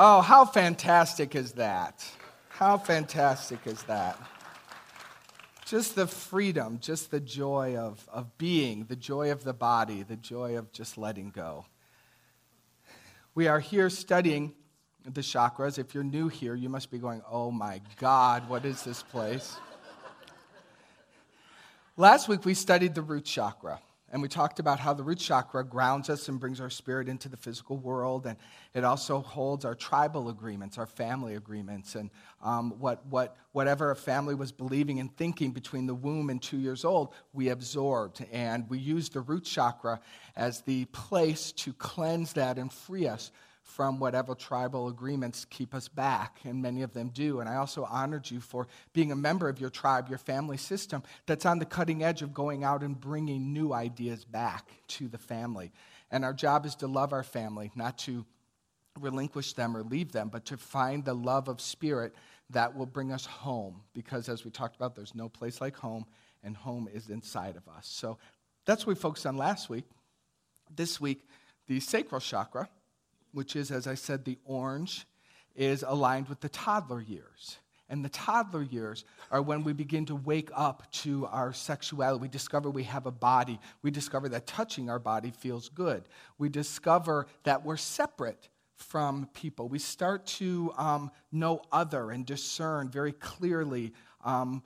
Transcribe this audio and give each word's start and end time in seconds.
Oh, 0.00 0.20
how 0.20 0.44
fantastic 0.44 1.34
is 1.34 1.54
that? 1.54 2.08
How 2.50 2.78
fantastic 2.78 3.66
is 3.66 3.82
that? 3.82 4.16
Just 5.66 5.96
the 5.96 6.06
freedom, 6.06 6.78
just 6.80 7.10
the 7.10 7.18
joy 7.18 7.76
of, 7.76 8.08
of 8.08 8.38
being, 8.38 8.84
the 8.84 8.94
joy 8.94 9.32
of 9.32 9.42
the 9.42 9.52
body, 9.52 10.04
the 10.04 10.14
joy 10.14 10.56
of 10.56 10.70
just 10.70 10.98
letting 10.98 11.30
go. 11.30 11.66
We 13.34 13.48
are 13.48 13.58
here 13.58 13.90
studying 13.90 14.54
the 15.04 15.20
chakras. 15.20 15.80
If 15.80 15.94
you're 15.94 16.04
new 16.04 16.28
here, 16.28 16.54
you 16.54 16.68
must 16.68 16.92
be 16.92 16.98
going, 16.98 17.20
oh 17.28 17.50
my 17.50 17.80
God, 17.98 18.48
what 18.48 18.64
is 18.64 18.84
this 18.84 19.02
place? 19.02 19.56
Last 21.96 22.28
week 22.28 22.44
we 22.44 22.54
studied 22.54 22.94
the 22.94 23.02
root 23.02 23.24
chakra. 23.24 23.80
And 24.10 24.22
we 24.22 24.28
talked 24.28 24.58
about 24.58 24.80
how 24.80 24.94
the 24.94 25.02
root 25.02 25.18
chakra 25.18 25.62
grounds 25.64 26.08
us 26.08 26.28
and 26.28 26.40
brings 26.40 26.60
our 26.60 26.70
spirit 26.70 27.08
into 27.08 27.28
the 27.28 27.36
physical 27.36 27.76
world. 27.76 28.26
And 28.26 28.36
it 28.72 28.82
also 28.82 29.20
holds 29.20 29.64
our 29.64 29.74
tribal 29.74 30.30
agreements, 30.30 30.78
our 30.78 30.86
family 30.86 31.34
agreements, 31.34 31.94
and 31.94 32.10
um, 32.42 32.70
what, 32.78 33.04
what, 33.06 33.36
whatever 33.52 33.90
a 33.90 33.96
family 33.96 34.34
was 34.34 34.50
believing 34.50 34.98
and 34.98 35.14
thinking 35.16 35.50
between 35.50 35.86
the 35.86 35.94
womb 35.94 36.30
and 36.30 36.40
two 36.40 36.58
years 36.58 36.84
old, 36.84 37.12
we 37.34 37.50
absorbed. 37.50 38.24
And 38.32 38.68
we 38.70 38.78
use 38.78 39.10
the 39.10 39.20
root 39.20 39.44
chakra 39.44 40.00
as 40.36 40.62
the 40.62 40.86
place 40.86 41.52
to 41.52 41.74
cleanse 41.74 42.32
that 42.34 42.56
and 42.56 42.72
free 42.72 43.06
us 43.06 43.30
from 43.68 43.98
whatever 43.98 44.34
tribal 44.34 44.88
agreements 44.88 45.44
keep 45.44 45.74
us 45.74 45.88
back, 45.88 46.40
and 46.44 46.62
many 46.62 46.80
of 46.82 46.94
them 46.94 47.10
do. 47.10 47.38
And 47.40 47.48
I 47.48 47.56
also 47.56 47.84
honored 47.84 48.30
you 48.30 48.40
for 48.40 48.66
being 48.94 49.12
a 49.12 49.16
member 49.16 49.48
of 49.48 49.60
your 49.60 49.68
tribe, 49.68 50.08
your 50.08 50.18
family 50.18 50.56
system, 50.56 51.02
that's 51.26 51.44
on 51.44 51.58
the 51.58 51.66
cutting 51.66 52.02
edge 52.02 52.22
of 52.22 52.32
going 52.32 52.64
out 52.64 52.82
and 52.82 52.98
bringing 52.98 53.52
new 53.52 53.74
ideas 53.74 54.24
back 54.24 54.70
to 54.88 55.06
the 55.06 55.18
family. 55.18 55.70
And 56.10 56.24
our 56.24 56.32
job 56.32 56.64
is 56.64 56.76
to 56.76 56.86
love 56.86 57.12
our 57.12 57.22
family, 57.22 57.70
not 57.76 57.98
to 57.98 58.24
relinquish 58.98 59.52
them 59.52 59.76
or 59.76 59.82
leave 59.82 60.12
them, 60.12 60.30
but 60.30 60.46
to 60.46 60.56
find 60.56 61.04
the 61.04 61.14
love 61.14 61.48
of 61.48 61.60
spirit 61.60 62.14
that 62.50 62.74
will 62.74 62.86
bring 62.86 63.12
us 63.12 63.26
home. 63.26 63.82
Because 63.92 64.30
as 64.30 64.46
we 64.46 64.50
talked 64.50 64.76
about, 64.76 64.96
there's 64.96 65.14
no 65.14 65.28
place 65.28 65.60
like 65.60 65.76
home, 65.76 66.06
and 66.42 66.56
home 66.56 66.88
is 66.92 67.10
inside 67.10 67.56
of 67.56 67.68
us. 67.68 67.86
So 67.86 68.16
that's 68.64 68.86
what 68.86 68.96
we 68.96 69.00
focused 69.00 69.26
on 69.26 69.36
last 69.36 69.68
week. 69.68 69.84
This 70.74 70.98
week, 70.98 71.28
the 71.66 71.80
sacral 71.80 72.22
chakra 72.22 72.70
which 73.38 73.54
is, 73.54 73.70
as 73.70 73.86
I 73.86 73.94
said, 73.94 74.24
the 74.24 74.36
orange, 74.44 75.06
is 75.54 75.84
aligned 75.86 76.28
with 76.28 76.40
the 76.40 76.48
toddler 76.48 77.00
years. 77.00 77.58
And 77.88 78.04
the 78.04 78.08
toddler 78.08 78.62
years 78.62 79.04
are 79.30 79.40
when 79.40 79.62
we 79.62 79.72
begin 79.72 80.06
to 80.06 80.16
wake 80.16 80.50
up 80.56 80.90
to 81.04 81.24
our 81.26 81.52
sexuality. 81.52 82.20
We 82.20 82.26
discover 82.26 82.68
we 82.68 82.82
have 82.82 83.06
a 83.06 83.12
body. 83.12 83.60
We 83.80 83.92
discover 83.92 84.28
that 84.30 84.48
touching 84.48 84.90
our 84.90 84.98
body 84.98 85.30
feels 85.30 85.68
good. 85.68 86.02
We 86.36 86.48
discover 86.48 87.28
that 87.44 87.64
we're 87.64 87.76
separate 87.76 88.48
from 88.74 89.28
people. 89.34 89.68
We 89.68 89.78
start 89.78 90.26
to 90.38 90.72
um, 90.76 91.12
know 91.30 91.62
other 91.70 92.10
and 92.10 92.26
discern 92.26 92.88
very 92.88 93.12
clearly 93.12 93.92
um, 94.24 94.64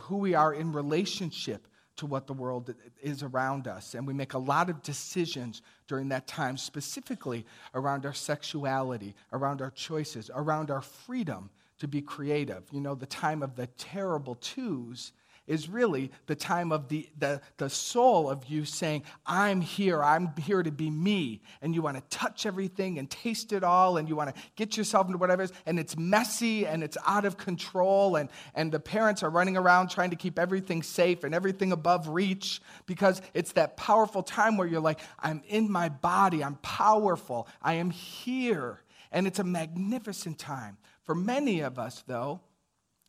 who 0.00 0.18
we 0.18 0.34
are 0.34 0.52
in 0.52 0.74
relationship 0.74 1.66
to 1.98 2.06
what 2.06 2.26
the 2.26 2.32
world 2.32 2.74
is 3.02 3.22
around 3.22 3.68
us. 3.68 3.94
And 3.94 4.06
we 4.06 4.14
make 4.14 4.34
a 4.34 4.38
lot 4.38 4.70
of 4.70 4.82
decisions 4.82 5.62
during 5.86 6.08
that 6.08 6.26
time, 6.26 6.56
specifically 6.56 7.44
around 7.74 8.06
our 8.06 8.14
sexuality, 8.14 9.14
around 9.32 9.60
our 9.60 9.70
choices, 9.70 10.30
around 10.34 10.70
our 10.70 10.80
freedom 10.80 11.50
to 11.78 11.88
be 11.88 12.00
creative. 12.00 12.64
You 12.72 12.80
know, 12.80 12.94
the 12.94 13.06
time 13.06 13.42
of 13.42 13.56
the 13.56 13.66
terrible 13.78 14.36
twos 14.36 15.12
is 15.48 15.68
really 15.68 16.12
the 16.26 16.36
time 16.36 16.70
of 16.70 16.88
the, 16.88 17.08
the, 17.18 17.40
the 17.56 17.68
soul 17.68 18.30
of 18.30 18.44
you 18.46 18.64
saying, 18.64 19.02
I'm 19.26 19.60
here, 19.60 20.02
I'm 20.02 20.32
here 20.36 20.62
to 20.62 20.70
be 20.70 20.90
me. 20.90 21.40
And 21.62 21.74
you 21.74 21.82
want 21.82 21.96
to 21.96 22.16
touch 22.16 22.46
everything 22.46 22.98
and 22.98 23.10
taste 23.10 23.52
it 23.52 23.64
all, 23.64 23.96
and 23.96 24.08
you 24.08 24.14
want 24.14 24.34
to 24.34 24.42
get 24.54 24.76
yourself 24.76 25.06
into 25.06 25.18
whatever 25.18 25.42
it 25.42 25.46
is, 25.46 25.52
and 25.66 25.78
it's 25.78 25.96
messy 25.96 26.66
and 26.66 26.84
it's 26.84 26.98
out 27.06 27.24
of 27.24 27.36
control, 27.36 28.16
and, 28.16 28.28
and 28.54 28.70
the 28.70 28.78
parents 28.78 29.22
are 29.22 29.30
running 29.30 29.56
around 29.56 29.88
trying 29.88 30.10
to 30.10 30.16
keep 30.16 30.38
everything 30.38 30.82
safe 30.82 31.24
and 31.24 31.34
everything 31.34 31.72
above 31.72 32.08
reach 32.08 32.60
because 32.86 33.22
it's 33.34 33.52
that 33.52 33.76
powerful 33.76 34.22
time 34.22 34.56
where 34.56 34.66
you're 34.66 34.80
like, 34.80 35.00
I'm 35.18 35.42
in 35.48 35.72
my 35.72 35.88
body, 35.88 36.44
I'm 36.44 36.56
powerful, 36.56 37.48
I 37.62 37.74
am 37.74 37.90
here. 37.90 38.80
And 39.10 39.26
it's 39.26 39.38
a 39.38 39.44
magnificent 39.44 40.38
time. 40.38 40.76
For 41.04 41.14
many 41.14 41.60
of 41.60 41.78
us, 41.78 42.04
though, 42.06 42.42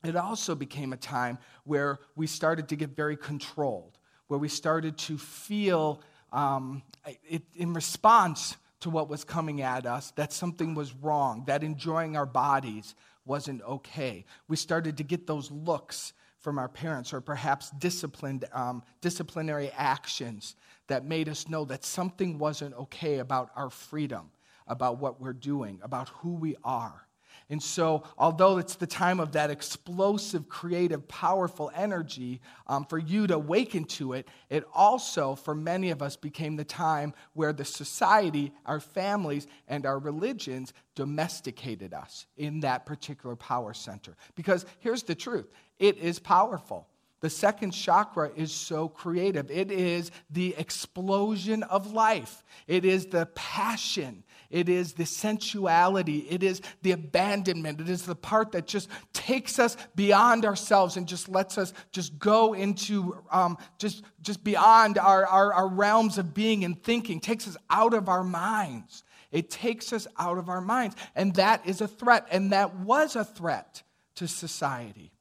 it 0.04 0.16
also 0.16 0.56
became 0.56 0.94
a 0.94 0.98
time 0.98 1.38
where 1.64 2.00
we 2.16 2.28
started 2.28 2.70
to 2.70 2.76
get 2.76 2.96
very 2.96 3.18
controlled, 3.18 3.98
where 4.28 4.40
we 4.40 4.48
started 4.48 4.98
to 4.98 5.18
feel 5.18 6.02
um, 6.32 6.84
it, 7.28 7.44
in 7.56 7.74
response 7.74 8.56
to 8.82 8.90
what 8.90 9.10
was 9.10 9.24
coming 9.24 9.62
at 9.62 9.86
us 9.86 10.12
that 10.12 10.32
something 10.32 10.74
was 10.74 10.94
wrong, 10.96 11.44
that 11.48 11.64
enjoying 11.64 12.16
our 12.16 12.26
bodies 12.26 12.96
wasn't 13.26 13.62
okay. 13.64 14.26
We 14.48 14.56
started 14.56 14.98
to 14.98 15.04
get 15.04 15.28
those 15.28 15.52
looks 15.52 16.14
from 16.40 16.58
our 16.58 16.70
parents, 16.70 17.12
or 17.12 17.20
perhaps 17.20 17.70
disciplined, 17.72 18.46
um, 18.54 18.82
disciplinary 19.02 19.72
actions 19.76 20.56
that 20.88 21.04
made 21.04 21.28
us 21.28 21.50
know 21.50 21.66
that 21.66 21.84
something 21.84 22.38
wasn't 22.38 22.74
okay 22.76 23.18
about 23.20 23.52
our 23.58 23.70
freedom, 23.70 24.32
about 24.66 25.00
what 25.00 25.20
we're 25.20 25.34
doing, 25.34 25.80
about 25.84 26.08
who 26.10 26.34
we 26.36 26.56
are. 26.64 27.06
And 27.52 27.62
so, 27.62 28.04
although 28.16 28.60
it's 28.60 28.76
the 28.76 28.86
time 28.86 29.20
of 29.20 29.32
that 29.32 29.50
explosive, 29.50 30.48
creative, 30.48 31.08
powerful 31.08 31.72
energy 31.76 32.42
um, 32.68 32.86
for 32.86 33.00
you 33.00 33.26
to 33.26 33.36
awaken 33.36 33.86
to 33.86 34.14
it, 34.14 34.28
it 34.52 34.64
also, 34.72 35.34
for 35.34 35.56
many 35.56 35.90
of 35.90 36.04
us, 36.04 36.16
became 36.16 36.58
the 36.58 36.64
time 36.64 37.12
where 37.34 37.52
the 37.52 37.66
society, 37.66 38.54
our 38.68 38.80
families, 38.80 39.48
and 39.68 39.88
our 39.88 39.98
religions 39.98 40.74
domesticated 40.94 41.92
us 41.92 42.28
in 42.38 42.60
that 42.60 42.86
particular 42.86 43.36
power 43.36 43.74
center. 43.74 44.16
Because 44.36 44.68
here's 44.80 45.04
the 45.04 45.16
truth 45.16 45.48
it 45.80 45.98
is 45.98 46.20
powerful. 46.20 46.88
The 47.22 47.30
second 47.30 47.72
chakra 47.72 48.32
is 48.36 48.52
so 48.52 48.88
creative. 48.88 49.52
It 49.52 49.72
is 49.72 50.12
the 50.30 50.56
explosion 50.58 51.64
of 51.64 51.92
life. 51.92 52.44
It 52.68 52.86
is 52.86 53.08
the 53.08 53.26
passion. 53.36 54.24
It 54.50 54.68
is 54.68 54.94
the 54.94 55.06
sensuality. 55.06 56.26
It 56.30 56.42
is 56.42 56.62
the 56.82 56.92
abandonment. 56.92 57.80
It 57.80 57.90
is 57.90 58.06
the 58.06 58.16
part 58.16 58.52
that 58.54 58.66
just 58.66 58.90
takes 59.14 59.60
us 59.60 59.78
beyond 59.96 60.44
ourselves 60.44 60.98
and 60.98 61.08
just 61.08 61.30
lets 61.30 61.58
us 61.58 61.72
just 61.92 62.18
go 62.18 62.54
into 62.54 63.16
um, 63.32 63.58
just, 63.78 64.04
just 64.22 64.44
beyond 64.44 64.98
our, 64.98 65.26
our, 65.26 65.54
our 65.54 65.68
realms 65.68 66.18
of 66.18 66.34
being 66.34 66.66
and 66.66 66.82
thinking, 66.82 67.20
takes 67.20 67.48
us 67.48 67.58
out 67.70 67.94
of 67.94 68.10
our 68.10 68.24
minds. 68.24 69.04
It 69.32 69.52
takes 69.52 69.94
us 69.94 70.08
out 70.18 70.40
of 70.40 70.50
our 70.50 70.62
minds. 70.62 70.96
And 71.16 71.36
that 71.36 71.68
is 71.68 71.82
a 71.82 71.88
threat. 71.88 72.28
And 72.32 72.52
that 72.52 72.76
was 72.76 73.16
a 73.16 73.24
threat 73.24 73.84
to 74.16 74.28
society. 74.28 75.12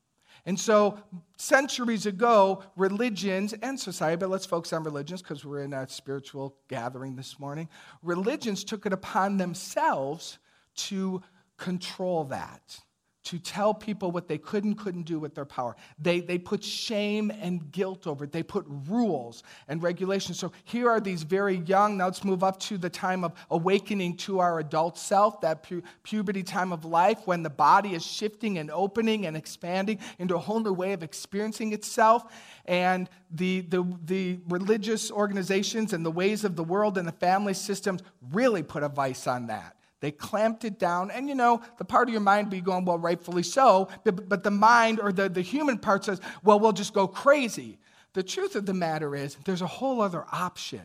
And 0.46 0.58
so, 0.58 0.98
centuries 1.38 2.04
ago, 2.04 2.62
religions 2.76 3.54
and 3.62 3.78
society, 3.78 4.16
but 4.16 4.28
let's 4.28 4.46
focus 4.46 4.72
on 4.72 4.82
religions 4.82 5.22
because 5.22 5.44
we're 5.44 5.62
in 5.62 5.72
a 5.72 5.88
spiritual 5.88 6.56
gathering 6.68 7.16
this 7.16 7.38
morning, 7.38 7.68
religions 8.02 8.64
took 8.64 8.84
it 8.86 8.92
upon 8.92 9.36
themselves 9.36 10.38
to 10.74 11.22
control 11.56 12.24
that 12.24 12.80
to 13.28 13.38
tell 13.38 13.74
people 13.74 14.10
what 14.10 14.26
they 14.26 14.38
could 14.38 14.64
and 14.64 14.76
couldn't 14.78 15.02
do 15.02 15.18
with 15.18 15.34
their 15.34 15.44
power. 15.44 15.76
They, 15.98 16.20
they 16.20 16.38
put 16.38 16.64
shame 16.64 17.30
and 17.30 17.70
guilt 17.70 18.06
over 18.06 18.24
it. 18.24 18.32
They 18.32 18.42
put 18.42 18.64
rules 18.88 19.42
and 19.68 19.82
regulations. 19.82 20.38
So 20.38 20.50
here 20.64 20.88
are 20.88 20.98
these 20.98 21.24
very 21.24 21.56
young, 21.56 21.98
now 21.98 22.06
let's 22.06 22.24
move 22.24 22.42
up 22.42 22.58
to 22.60 22.78
the 22.78 22.88
time 22.88 23.24
of 23.24 23.34
awakening 23.50 24.16
to 24.18 24.38
our 24.38 24.60
adult 24.60 24.96
self, 24.96 25.42
that 25.42 25.62
pu- 25.62 25.82
puberty 26.02 26.42
time 26.42 26.72
of 26.72 26.86
life 26.86 27.26
when 27.26 27.42
the 27.42 27.50
body 27.50 27.94
is 27.94 28.02
shifting 28.04 28.56
and 28.56 28.70
opening 28.70 29.26
and 29.26 29.36
expanding 29.36 29.98
into 30.18 30.34
a 30.34 30.38
whole 30.38 30.60
new 30.60 30.72
way 30.72 30.94
of 30.94 31.02
experiencing 31.02 31.74
itself. 31.74 32.32
And 32.64 33.10
the, 33.30 33.60
the, 33.60 33.84
the 34.06 34.40
religious 34.48 35.10
organizations 35.10 35.92
and 35.92 36.04
the 36.04 36.10
ways 36.10 36.44
of 36.44 36.56
the 36.56 36.64
world 36.64 36.96
and 36.96 37.06
the 37.06 37.12
family 37.12 37.54
systems 37.54 38.00
really 38.32 38.62
put 38.62 38.82
a 38.82 38.88
vice 38.88 39.26
on 39.26 39.48
that. 39.48 39.77
They 40.00 40.10
clamped 40.10 40.64
it 40.64 40.78
down. 40.78 41.10
And 41.10 41.28
you 41.28 41.34
know, 41.34 41.60
the 41.76 41.84
part 41.84 42.08
of 42.08 42.12
your 42.12 42.20
mind 42.20 42.50
be 42.50 42.60
going, 42.60 42.84
well, 42.84 42.98
rightfully 42.98 43.42
so. 43.42 43.88
But, 44.04 44.28
but 44.28 44.44
the 44.44 44.50
mind 44.50 45.00
or 45.00 45.12
the, 45.12 45.28
the 45.28 45.42
human 45.42 45.78
part 45.78 46.04
says, 46.04 46.20
well, 46.44 46.60
we'll 46.60 46.72
just 46.72 46.94
go 46.94 47.08
crazy. 47.08 47.78
The 48.14 48.22
truth 48.22 48.56
of 48.56 48.66
the 48.66 48.74
matter 48.74 49.14
is, 49.14 49.36
there's 49.44 49.62
a 49.62 49.66
whole 49.66 50.00
other 50.00 50.24
option. 50.32 50.82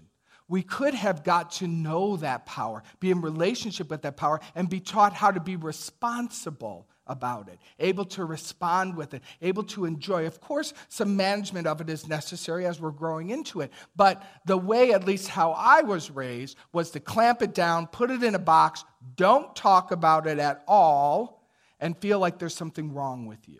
We 0.50 0.62
could 0.62 0.94
have 0.94 1.24
got 1.24 1.52
to 1.54 1.68
know 1.68 2.18
that 2.18 2.46
power, 2.46 2.84
be 3.00 3.12
in 3.12 3.22
relationship 3.22 3.90
with 3.90 4.02
that 4.02 4.18
power, 4.18 4.40
and 4.56 4.70
be 4.70 4.80
taught 4.80 5.14
how 5.14 5.32
to 5.32 5.40
be 5.40 5.56
responsible 5.56 6.88
about 7.08 7.50
it, 7.50 7.60
able 7.80 8.06
to 8.06 8.26
respond 8.26 8.96
with 8.96 9.14
it, 9.14 9.24
able 9.42 9.64
to 9.64 9.86
enjoy. 9.86 10.26
Of 10.26 10.40
course, 10.40 10.74
some 10.90 11.16
management 11.18 11.68
of 11.68 11.82
it 11.82 11.90
is 11.90 12.08
necessary 12.08 12.66
as 12.66 12.80
we're 12.80 12.92
growing 12.92 13.30
into 13.30 13.62
it. 13.62 13.72
But 13.96 14.24
the 14.46 14.58
way, 14.58 14.94
at 14.94 15.06
least 15.06 15.28
how 15.28 15.52
I 15.52 15.82
was 15.82 16.12
raised, 16.12 16.58
was 16.72 16.92
to 16.92 17.00
clamp 17.00 17.42
it 17.42 17.54
down, 17.54 17.88
put 17.88 18.12
it 18.12 18.24
in 18.24 18.36
a 18.36 18.40
box, 18.40 18.86
don't 19.16 19.56
talk 19.56 19.92
about 19.92 20.28
it 20.28 20.40
at 20.40 20.64
all, 20.68 21.48
and 21.80 21.98
feel 21.98 22.20
like 22.20 22.40
there's 22.40 22.56
something 22.56 22.94
wrong 22.94 23.26
with 23.26 23.48
you. 23.48 23.60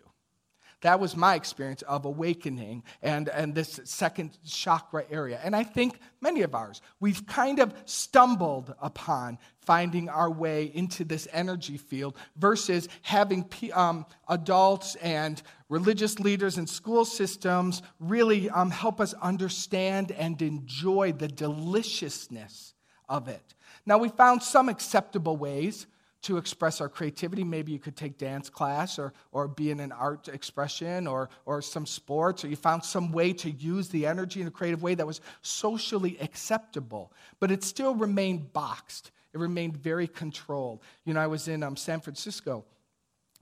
that 0.84 1.00
was 1.00 1.16
my 1.16 1.34
experience 1.34 1.80
of 1.82 2.04
awakening 2.04 2.82
and, 3.00 3.30
and 3.30 3.54
this 3.54 3.80
second 3.84 4.36
chakra 4.44 5.04
area. 5.10 5.40
And 5.42 5.56
I 5.56 5.64
think 5.64 5.98
many 6.20 6.42
of 6.42 6.54
ours, 6.54 6.82
we've 7.00 7.26
kind 7.26 7.58
of 7.58 7.72
stumbled 7.86 8.74
upon 8.80 9.38
finding 9.60 10.10
our 10.10 10.30
way 10.30 10.70
into 10.74 11.02
this 11.04 11.26
energy 11.32 11.78
field 11.78 12.16
versus 12.36 12.86
having 13.00 13.48
um, 13.72 14.04
adults 14.28 14.94
and 14.96 15.42
religious 15.70 16.18
leaders 16.18 16.58
and 16.58 16.68
school 16.68 17.06
systems 17.06 17.80
really 17.98 18.50
um, 18.50 18.70
help 18.70 19.00
us 19.00 19.14
understand 19.14 20.12
and 20.12 20.42
enjoy 20.42 21.12
the 21.12 21.28
deliciousness 21.28 22.73
of 23.08 23.28
it. 23.28 23.54
Now, 23.86 23.98
we 23.98 24.08
found 24.08 24.42
some 24.42 24.68
acceptable 24.68 25.36
ways 25.36 25.86
to 26.22 26.38
express 26.38 26.80
our 26.80 26.88
creativity. 26.88 27.44
Maybe 27.44 27.70
you 27.70 27.78
could 27.78 27.96
take 27.96 28.16
dance 28.16 28.48
class 28.48 28.98
or, 28.98 29.12
or 29.30 29.46
be 29.46 29.70
in 29.70 29.78
an 29.78 29.92
art 29.92 30.28
expression 30.28 31.06
or, 31.06 31.28
or 31.44 31.60
some 31.60 31.84
sports, 31.84 32.44
or 32.44 32.48
you 32.48 32.56
found 32.56 32.82
some 32.82 33.12
way 33.12 33.34
to 33.34 33.50
use 33.50 33.90
the 33.90 34.06
energy 34.06 34.40
in 34.40 34.46
a 34.46 34.50
creative 34.50 34.82
way 34.82 34.94
that 34.94 35.06
was 35.06 35.20
socially 35.42 36.16
acceptable. 36.20 37.12
But 37.40 37.50
it 37.50 37.62
still 37.62 37.94
remained 37.94 38.54
boxed, 38.54 39.10
it 39.34 39.38
remained 39.38 39.76
very 39.76 40.08
controlled. 40.08 40.80
You 41.04 41.12
know, 41.12 41.20
I 41.20 41.26
was 41.26 41.46
in 41.46 41.62
um, 41.62 41.76
San 41.76 42.00
Francisco 42.00 42.64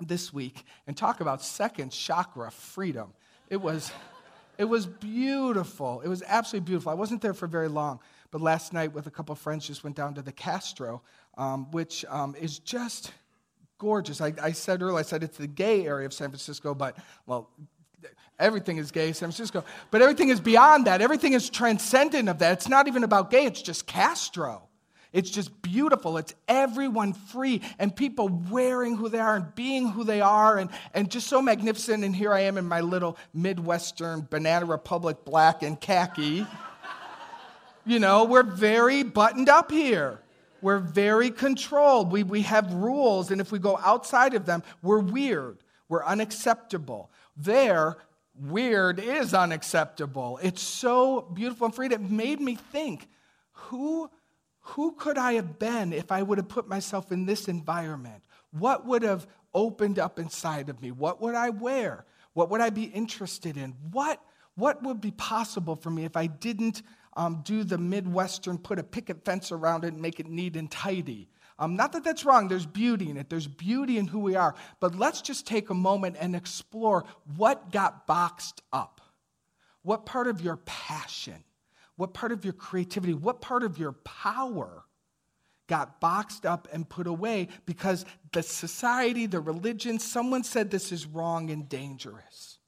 this 0.01 0.33
week 0.33 0.65
and 0.89 0.97
talk 0.97 1.21
about 1.21 1.41
second 1.43 1.93
chakra 1.93 2.51
freedom. 2.51 3.13
It 3.49 3.61
was. 3.61 3.93
It 4.59 4.67
was 4.67 4.85
beautiful. 4.85 6.03
It 6.03 6.09
was 6.09 6.23
absolutely 6.27 6.67
beautiful. 6.67 6.93
I 6.93 6.95
wasn't 6.95 7.23
there 7.23 7.33
for 7.33 7.47
very 7.47 7.69
long, 7.69 8.01
but 8.33 8.41
last 8.41 8.73
night 8.73 8.93
with 8.93 9.07
a 9.07 9.11
couple 9.11 9.33
of 9.33 9.39
friends 9.39 9.67
just 9.67 9.85
went 9.85 9.95
down 9.95 10.15
to 10.15 10.23
the 10.23 10.33
Castro 10.33 11.03
um, 11.37 11.71
which 11.71 12.05
um, 12.09 12.35
is 12.39 12.59
just 12.59 13.13
gorgeous. 13.79 14.21
I, 14.21 14.33
I, 14.41 14.53
said 14.53 14.83
earlier, 14.83 14.99
I 14.99 15.03
said 15.03 15.23
it's 15.23 15.39
the 15.39 15.47
gay 15.47 15.87
area 15.87 16.07
of 16.07 16.13
San 16.13 16.29
Francisco, 16.29 16.75
but, 16.75 16.97
well, 17.27 17.51
everything 18.39 18.77
is 18.77 18.91
gay 18.91 19.13
San 19.13 19.29
Francisco. 19.29 19.65
But 19.91 20.03
everything 20.03 20.29
is 20.29 20.41
beyond 20.41 20.87
that. 20.87 21.01
Everything 21.01 21.33
is 21.33 21.51
transcendent 21.51 22.29
of 22.29 22.39
that. 22.39 22.53
It's 22.53 22.69
not 22.69 22.87
even 22.87 23.05
about 23.05 23.31
gay, 23.31 23.47
it's 23.47 23.63
just 23.63 23.87
Castro. 23.87 24.63
It's 25.13 25.29
just 25.29 25.61
beautiful. 25.61 26.17
It's 26.17 26.35
everyone 26.49 27.13
free 27.13 27.61
and 27.79 27.95
people 27.95 28.31
wearing 28.51 28.97
who 28.97 29.11
they 29.11 29.19
are 29.19 29.37
and 29.37 29.55
being 29.55 29.89
who 29.89 30.05
they 30.05 30.23
are 30.23 30.57
and, 30.57 30.71
and 30.95 31.11
just 31.11 31.27
so 31.27 31.43
magnificent. 31.43 32.03
And 32.03 32.17
here 32.17 32.33
I 32.33 32.41
am 32.41 32.57
in 32.57 32.67
my 32.67 32.81
little 32.81 33.19
Midwestern 33.35 34.27
Banana 34.31 34.65
Republic 34.65 35.19
black 35.27 35.63
and 35.63 35.79
khaki. 35.79 36.47
You 37.85 37.99
know, 37.99 38.25
we're 38.25 38.43
very 38.43 39.03
buttoned 39.03 39.49
up 39.49 39.71
here. 39.71 40.21
We're 40.61 40.79
very 40.79 41.31
controlled. 41.31 42.13
We, 42.13 42.23
we 42.23 42.43
have 42.43 42.73
rules, 42.73 43.31
and 43.31 43.41
if 43.41 43.51
we 43.51 43.59
go 43.59 43.79
outside 43.85 44.35
of 44.35 44.47
them, 44.47 44.63
we're 44.83 45.01
weird. 45.01 45.59
We're 45.89 46.05
unacceptable. 46.05 47.11
There, 47.37 47.97
weird 48.35 48.99
is 49.01 49.35
unacceptable. 49.35 50.39
It's 50.43 50.63
so 50.63 51.23
beautiful 51.35 51.67
and 51.67 51.75
free. 51.75 51.89
It 51.89 52.01
made 52.01 52.41
me 52.41 52.55
think 52.55 53.09
who, 53.53 54.09
who 54.61 54.93
could 54.93 55.19
I 55.19 55.35
have 55.35 55.59
been 55.59 55.93
if 55.93 56.13
I 56.13 56.23
would 56.23 56.39
have 56.39 56.49
put 56.49 56.69
myself 56.69 57.11
in 57.11 57.27
this 57.27 57.49
environment? 57.49 58.23
What 58.53 58.87
would 58.87 59.03
have 59.03 59.27
opened 59.53 59.99
up 59.99 60.19
inside 60.19 60.69
of 60.69 60.81
me? 60.81 60.93
What 60.93 61.21
would 61.21 61.35
I 61.35 61.51
wear? 61.51 62.05
What 62.35 62.51
would 62.51 62.61
I 62.61 62.71
be 62.71 62.85
interested 62.85 63.57
in? 63.57 63.75
What, 63.91 64.23
what 64.55 64.83
would 64.83 65.01
be 65.01 65.11
possible 65.11 65.77
for 65.77 65.91
me 65.91 66.05
if 66.05 66.17
I 66.17 66.27
didn't 66.27 66.83
um, 67.15 67.43
do 67.45 67.65
the 67.65 67.79
Midwestern, 67.79 68.59
put 68.59 68.79
a 68.79 68.83
picket 68.83 69.25
fence 69.25 69.53
around 69.53 69.85
it 69.85 69.93
and 69.93 70.01
make 70.01 70.21
it 70.21 70.29
neat 70.29 70.57
and 70.57 70.71
tidy. 70.71 71.29
Um, 71.59 71.77
not 71.77 71.93
that 71.93 72.03
that's 72.05 72.25
wrong, 72.25 72.49
there's 72.49 72.67
beauty 72.67 73.11
in 73.11 73.17
it, 73.17 73.29
there's 73.31 73.47
beauty 73.47 73.99
in 73.99 74.07
who 74.07 74.19
we 74.19 74.35
are. 74.35 74.55
But 74.81 74.97
let's 74.97 75.23
just 75.23 75.47
take 75.47 75.71
a 75.71 75.75
moment 75.75 76.17
and 76.19 76.35
explore 76.35 77.05
what 77.37 77.71
got 77.71 78.07
boxed 78.07 78.63
up. 78.73 79.01
What 79.83 80.07
part 80.07 80.29
of 80.29 80.41
your 80.41 80.57
passion, 80.65 81.45
what 81.97 82.15
part 82.15 82.33
of 82.33 82.45
your 82.45 82.55
creativity, 82.55 83.15
what 83.15 83.41
part 83.41 83.63
of 83.63 83.79
your 83.79 83.93
power 83.93 84.85
got 85.69 86.01
boxed 86.01 86.47
up 86.47 86.69
and 86.73 86.89
put 86.89 87.07
away 87.07 87.49
because 87.67 88.05
the 88.33 88.43
society, 88.43 89.27
the 89.27 89.41
religion, 89.41 89.99
someone 89.99 90.45
said 90.45 90.71
this 90.71 90.93
is 90.93 91.07
wrong 91.07 91.51
and 91.51 91.69
dangerous. 91.69 92.59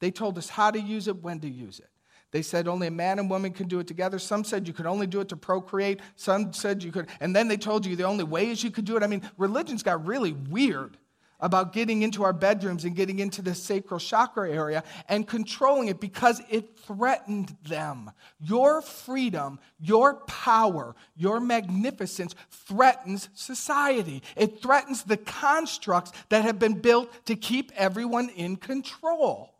They 0.00 0.10
told 0.10 0.36
us 0.38 0.48
how 0.48 0.70
to 0.70 0.80
use 0.80 1.08
it, 1.08 1.22
when 1.22 1.40
to 1.40 1.48
use 1.48 1.78
it. 1.78 1.91
They 2.32 2.42
said 2.42 2.66
only 2.66 2.86
a 2.86 2.90
man 2.90 3.18
and 3.18 3.30
woman 3.30 3.52
can 3.52 3.68
do 3.68 3.78
it 3.78 3.86
together. 3.86 4.18
Some 4.18 4.42
said 4.42 4.66
you 4.66 4.74
could 4.74 4.86
only 4.86 5.06
do 5.06 5.20
it 5.20 5.28
to 5.28 5.36
procreate. 5.36 6.00
Some 6.16 6.52
said 6.52 6.82
you 6.82 6.90
could, 6.90 7.06
and 7.20 7.36
then 7.36 7.46
they 7.46 7.58
told 7.58 7.86
you 7.86 7.94
the 7.94 8.04
only 8.04 8.24
ways 8.24 8.64
you 8.64 8.70
could 8.70 8.86
do 8.86 8.96
it. 8.96 9.02
I 9.02 9.06
mean, 9.06 9.22
religions 9.36 9.82
got 9.82 10.04
really 10.04 10.32
weird 10.32 10.96
about 11.42 11.72
getting 11.72 12.02
into 12.02 12.22
our 12.22 12.32
bedrooms 12.32 12.84
and 12.84 12.94
getting 12.96 13.18
into 13.18 13.42
the 13.42 13.54
sacral 13.54 14.00
chakra 14.00 14.50
area 14.50 14.82
and 15.08 15.26
controlling 15.26 15.88
it 15.88 16.00
because 16.00 16.40
it 16.48 16.78
threatened 16.78 17.54
them. 17.68 18.10
Your 18.40 18.80
freedom, 18.80 19.58
your 19.80 20.14
power, 20.26 20.94
your 21.16 21.40
magnificence 21.40 22.34
threatens 22.48 23.28
society. 23.34 24.22
It 24.36 24.62
threatens 24.62 25.02
the 25.02 25.16
constructs 25.16 26.12
that 26.28 26.44
have 26.44 26.58
been 26.58 26.74
built 26.74 27.12
to 27.26 27.34
keep 27.34 27.72
everyone 27.76 28.30
in 28.30 28.56
control. 28.56 29.52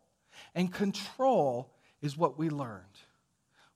And 0.54 0.72
control 0.72 1.71
is 2.02 2.18
what 2.18 2.38
we 2.38 2.50
learned. 2.50 2.82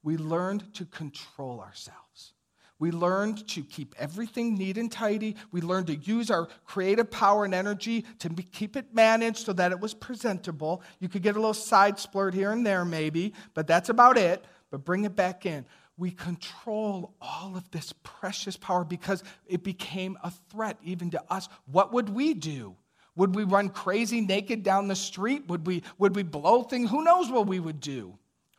We 0.02 0.17
learned 0.17 0.75
to 0.75 0.84
control 0.84 1.61
ourselves. 1.61 2.34
We 2.78 2.90
learned 2.90 3.49
to 3.49 3.62
keep 3.62 3.94
everything 3.99 4.56
neat 4.56 4.76
and 4.76 4.93
tidy. 4.93 5.37
We 5.50 5.62
learned 5.62 5.87
to 5.87 5.96
use 5.96 6.31
our 6.31 6.49
creative 6.67 7.11
power 7.11 7.46
and 7.46 7.55
energy 7.55 8.05
to 8.19 8.28
keep 8.28 8.76
it 8.76 8.94
managed 8.94 9.46
so 9.46 9.55
that 9.55 9.73
it 9.73 9.81
was 9.81 9.94
presentable. 9.94 10.82
You 11.00 11.08
could 11.08 11.23
get 11.23 11.37
a 11.37 11.38
little 11.38 11.55
side 11.55 11.96
splurt 11.96 12.34
here 12.34 12.52
and 12.52 12.67
there, 12.67 12.84
maybe, 12.84 13.32
but 13.55 13.67
that's 13.67 13.88
about 13.88 14.19
it. 14.19 14.44
But 14.70 14.84
bring 14.84 15.05
it 15.05 15.17
back 15.17 15.46
in. 15.46 15.64
We 15.96 16.11
control 16.11 17.14
all 17.20 17.56
of 17.56 17.70
this 17.70 17.94
precious 18.02 18.58
power 18.58 18.84
because 18.84 19.25
it 19.46 19.62
became 19.62 20.19
a 20.23 20.31
threat 20.50 20.76
even 20.82 21.11
to 21.12 21.23
us. 21.31 21.49
What 21.64 21.94
would 21.94 22.11
we 22.11 22.34
do? 22.34 22.76
Would 23.16 23.34
we 23.34 23.44
run 23.44 23.70
crazy 23.70 24.20
naked 24.20 24.62
down 24.62 24.88
the 24.88 24.96
street? 24.96 25.48
Would 25.48 25.66
we, 25.66 25.82
would 25.98 26.14
we 26.14 26.22
blow 26.22 26.62
things? 26.62 26.90
Who 26.90 27.02
knows 27.02 27.30
what 27.30 27.46
we 27.46 27.58
would 27.58 27.80
do? 27.80 28.16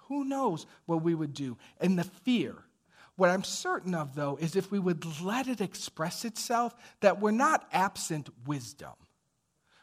Who 0.07 0.25
knows 0.25 0.65
what 0.85 1.03
we 1.03 1.13
would 1.13 1.33
do? 1.33 1.57
And 1.79 1.97
the 1.97 2.03
fear. 2.03 2.55
What 3.15 3.29
I'm 3.29 3.43
certain 3.43 3.95
of, 3.95 4.15
though, 4.15 4.37
is 4.39 4.55
if 4.55 4.71
we 4.71 4.79
would 4.79 5.03
let 5.21 5.47
it 5.47 5.61
express 5.61 6.23
itself, 6.23 6.75
that 7.01 7.19
we're 7.19 7.31
not 7.31 7.67
absent 7.71 8.29
wisdom. 8.45 8.93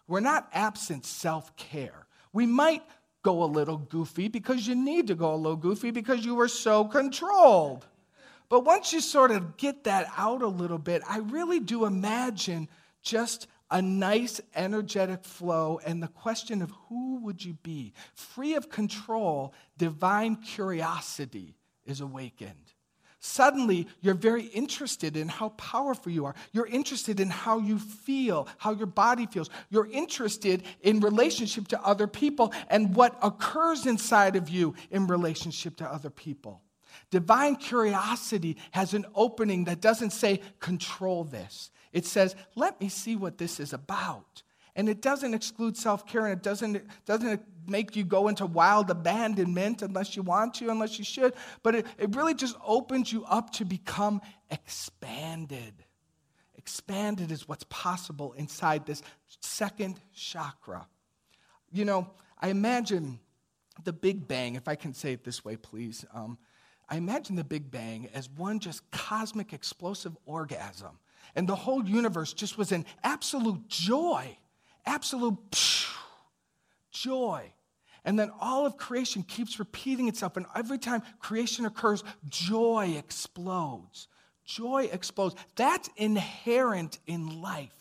We're 0.06 0.20
not 0.20 0.48
absent 0.52 1.04
self 1.04 1.56
care. 1.56 2.06
We 2.32 2.46
might 2.46 2.82
go 3.22 3.42
a 3.42 3.46
little 3.46 3.78
goofy 3.78 4.28
because 4.28 4.66
you 4.66 4.74
need 4.74 5.08
to 5.08 5.14
go 5.14 5.34
a 5.34 5.36
little 5.36 5.56
goofy 5.56 5.90
because 5.90 6.24
you 6.24 6.34
were 6.34 6.48
so 6.48 6.84
controlled. 6.84 7.86
But 8.48 8.64
once 8.64 8.92
you 8.92 9.00
sort 9.00 9.30
of 9.30 9.56
get 9.56 9.84
that 9.84 10.12
out 10.16 10.42
a 10.42 10.46
little 10.46 10.78
bit, 10.78 11.02
I 11.08 11.18
really 11.18 11.58
do 11.58 11.86
imagine 11.86 12.68
just 13.02 13.48
a 13.74 13.82
nice, 13.82 14.40
energetic 14.54 15.24
flow, 15.24 15.80
and 15.84 16.00
the 16.00 16.06
question 16.06 16.62
of 16.62 16.72
who 16.88 17.16
would 17.16 17.44
you 17.44 17.54
be? 17.64 17.92
Free 18.14 18.54
of 18.54 18.70
control, 18.70 19.52
divine 19.76 20.36
curiosity 20.36 21.56
is 21.84 22.00
awakened. 22.00 22.72
Suddenly, 23.18 23.88
you're 24.00 24.14
very 24.14 24.44
interested 24.44 25.16
in 25.16 25.26
how 25.26 25.48
powerful 25.48 26.12
you 26.12 26.24
are. 26.24 26.36
You're 26.52 26.68
interested 26.68 27.18
in 27.18 27.30
how 27.30 27.58
you 27.58 27.80
feel, 27.80 28.46
how 28.58 28.74
your 28.74 28.86
body 28.86 29.26
feels. 29.26 29.50
You're 29.70 29.90
interested 29.90 30.62
in 30.82 31.00
relationship 31.00 31.66
to 31.68 31.82
other 31.82 32.06
people 32.06 32.52
and 32.70 32.94
what 32.94 33.18
occurs 33.22 33.86
inside 33.86 34.36
of 34.36 34.48
you 34.48 34.76
in 34.92 35.08
relationship 35.08 35.76
to 35.78 35.92
other 35.92 36.10
people. 36.10 36.62
Divine 37.10 37.56
curiosity 37.56 38.56
has 38.70 38.94
an 38.94 39.04
opening 39.16 39.64
that 39.64 39.80
doesn't 39.80 40.10
say, 40.10 40.42
control 40.60 41.24
this. 41.24 41.70
It 41.94 42.04
says, 42.04 42.34
let 42.56 42.80
me 42.80 42.88
see 42.88 43.14
what 43.14 43.38
this 43.38 43.60
is 43.60 43.72
about. 43.72 44.42
And 44.76 44.88
it 44.88 45.00
doesn't 45.00 45.32
exclude 45.32 45.76
self 45.76 46.04
care 46.06 46.26
and 46.26 46.32
it 46.32 46.42
doesn't, 46.42 46.84
doesn't 47.06 47.42
make 47.68 47.94
you 47.94 48.04
go 48.04 48.26
into 48.26 48.44
wild 48.44 48.90
abandonment 48.90 49.80
unless 49.80 50.16
you 50.16 50.22
want 50.22 50.54
to, 50.54 50.68
unless 50.68 50.98
you 50.98 51.04
should. 51.04 51.34
But 51.62 51.76
it, 51.76 51.86
it 51.96 52.14
really 52.16 52.34
just 52.34 52.56
opens 52.66 53.12
you 53.12 53.24
up 53.26 53.50
to 53.54 53.64
become 53.64 54.20
expanded. 54.50 55.84
Expanded 56.58 57.30
is 57.30 57.46
what's 57.46 57.64
possible 57.70 58.32
inside 58.32 58.84
this 58.84 59.00
second 59.40 60.00
chakra. 60.12 60.88
You 61.70 61.84
know, 61.84 62.10
I 62.40 62.48
imagine 62.48 63.20
the 63.84 63.92
Big 63.92 64.26
Bang, 64.26 64.56
if 64.56 64.66
I 64.66 64.74
can 64.74 64.94
say 64.94 65.12
it 65.12 65.22
this 65.22 65.44
way, 65.44 65.56
please. 65.56 66.04
Um, 66.12 66.38
I 66.88 66.96
imagine 66.96 67.36
the 67.36 67.44
Big 67.44 67.70
Bang 67.70 68.08
as 68.12 68.28
one 68.28 68.58
just 68.58 68.90
cosmic 68.90 69.52
explosive 69.52 70.16
orgasm 70.26 70.98
and 71.34 71.48
the 71.48 71.56
whole 71.56 71.84
universe 71.84 72.32
just 72.32 72.56
was 72.56 72.72
in 72.72 72.84
absolute 73.02 73.68
joy, 73.68 74.36
absolute 74.86 75.86
joy. 76.90 77.52
And 78.04 78.18
then 78.18 78.30
all 78.38 78.66
of 78.66 78.76
creation 78.76 79.22
keeps 79.22 79.58
repeating 79.58 80.08
itself. 80.08 80.36
And 80.36 80.46
every 80.54 80.78
time 80.78 81.02
creation 81.18 81.64
occurs, 81.64 82.04
joy 82.28 82.94
explodes. 82.98 84.08
Joy 84.44 84.90
explodes. 84.92 85.34
That's 85.56 85.88
inherent 85.96 86.98
in 87.06 87.40
life. 87.40 87.72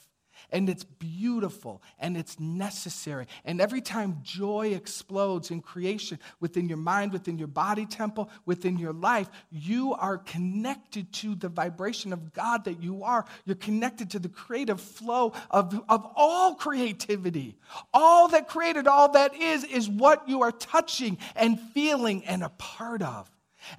And 0.54 0.70
it's 0.70 0.84
beautiful 0.84 1.82
and 1.98 2.16
it's 2.16 2.40
necessary. 2.40 3.26
And 3.44 3.60
every 3.60 3.82
time 3.82 4.20
joy 4.22 4.76
explodes 4.76 5.50
in 5.50 5.62
creation 5.62 6.20
within 6.40 6.70
your 6.70 6.78
mind, 6.78 7.12
within 7.12 7.40
your 7.40 7.48
body 7.48 7.88
temple, 7.88 8.30
within 8.46 8.78
your 8.78 8.94
life, 8.94 9.32
you 9.52 9.96
are 9.96 10.20
connected 10.20 11.12
to 11.14 11.34
the 11.34 11.50
vibration 11.50 12.14
of 12.14 12.34
God 12.34 12.66
that 12.66 12.84
you 12.84 13.04
are. 13.04 13.26
You're 13.46 13.56
connected 13.56 14.12
to 14.12 14.20
the 14.20 14.30
creative 14.30 14.80
flow 14.80 15.34
of, 15.50 15.74
of 15.90 16.08
all 16.16 16.54
creativity. 16.54 17.58
All 17.92 18.28
that 18.28 18.48
created, 18.48 18.86
all 18.86 19.12
that 19.14 19.34
is, 19.36 19.64
is 19.64 19.90
what 19.90 20.30
you 20.30 20.44
are 20.44 20.52
touching 20.52 21.18
and 21.36 21.60
feeling 21.60 22.26
and 22.26 22.44
a 22.44 22.50
part 22.50 23.02
of. 23.02 23.28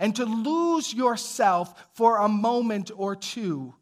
And 0.00 0.16
to 0.16 0.24
lose 0.24 0.92
yourself 0.92 1.90
for 1.94 2.18
a 2.18 2.28
moment 2.28 2.90
or 2.96 3.14
two 3.14 3.74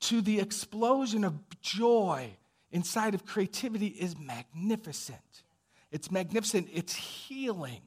to 0.00 0.20
the 0.20 0.40
explosion 0.40 1.22
of 1.22 1.38
joy 1.60 2.36
inside 2.72 3.14
of 3.14 3.24
creativity 3.24 3.88
is 3.88 4.16
magnificent. 4.18 5.42
It's 5.90 6.10
magnificent, 6.10 6.68
it's 6.72 6.94
healing. 6.94 7.80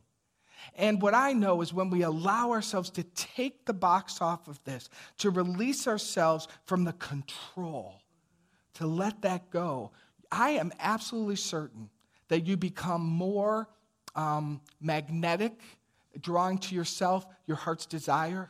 And 0.75 1.02
what 1.02 1.13
I 1.13 1.34
know 1.34 1.62
is 1.62 1.74
when 1.74 1.90
we 1.90 2.04
allow 2.04 2.52
ourselves 2.52 2.90
to 2.92 3.04
take 3.04 3.66
the 3.66 3.74
box 3.74 4.22
off 4.22 4.48
of 4.48 4.63
this, 4.63 4.90
to 5.20 5.30
release 5.30 5.88
ourselves 5.88 6.48
from 6.66 6.84
the 6.84 6.94
control, 6.94 8.02
to 8.75 8.88
let 8.88 9.22
that 9.22 9.50
go, 9.50 9.92
I 10.32 10.52
am 10.52 10.72
absolutely 10.80 11.36
certain 11.36 11.90
that 12.30 12.48
you 12.48 12.58
become 12.58 13.02
more 13.02 13.70
um, 14.16 14.62
magnetic, 14.82 15.60
drawing 16.20 16.58
to 16.60 16.75
yourself 16.75 17.25
your 17.46 17.58
heart's 17.58 17.86
desire 17.86 18.50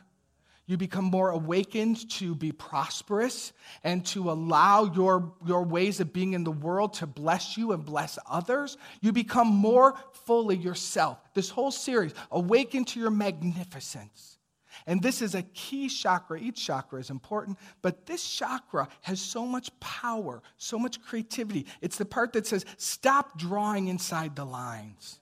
you 0.66 0.78
become 0.78 1.04
more 1.04 1.30
awakened 1.30 2.08
to 2.12 2.34
be 2.34 2.50
prosperous 2.50 3.52
and 3.82 4.04
to 4.06 4.30
allow 4.30 4.84
your, 4.84 5.34
your 5.46 5.62
ways 5.62 6.00
of 6.00 6.12
being 6.12 6.32
in 6.32 6.42
the 6.42 6.50
world 6.50 6.94
to 6.94 7.06
bless 7.06 7.58
you 7.58 7.72
and 7.72 7.84
bless 7.84 8.18
others. 8.28 8.78
You 9.02 9.12
become 9.12 9.48
more 9.48 9.94
fully 10.24 10.56
yourself. 10.56 11.18
This 11.34 11.50
whole 11.50 11.70
series, 11.70 12.14
Awaken 12.30 12.86
to 12.86 13.00
Your 13.00 13.10
Magnificence. 13.10 14.38
And 14.86 15.02
this 15.02 15.20
is 15.20 15.34
a 15.34 15.42
key 15.42 15.88
chakra. 15.88 16.38
Each 16.38 16.64
chakra 16.64 16.98
is 16.98 17.10
important, 17.10 17.58
but 17.82 18.06
this 18.06 18.26
chakra 18.26 18.88
has 19.02 19.20
so 19.20 19.46
much 19.46 19.68
power, 19.80 20.42
so 20.56 20.78
much 20.78 21.00
creativity. 21.02 21.66
It's 21.82 21.98
the 21.98 22.04
part 22.06 22.32
that 22.32 22.46
says, 22.46 22.64
stop 22.78 23.38
drawing 23.38 23.88
inside 23.88 24.34
the 24.34 24.44
lines. 24.46 25.20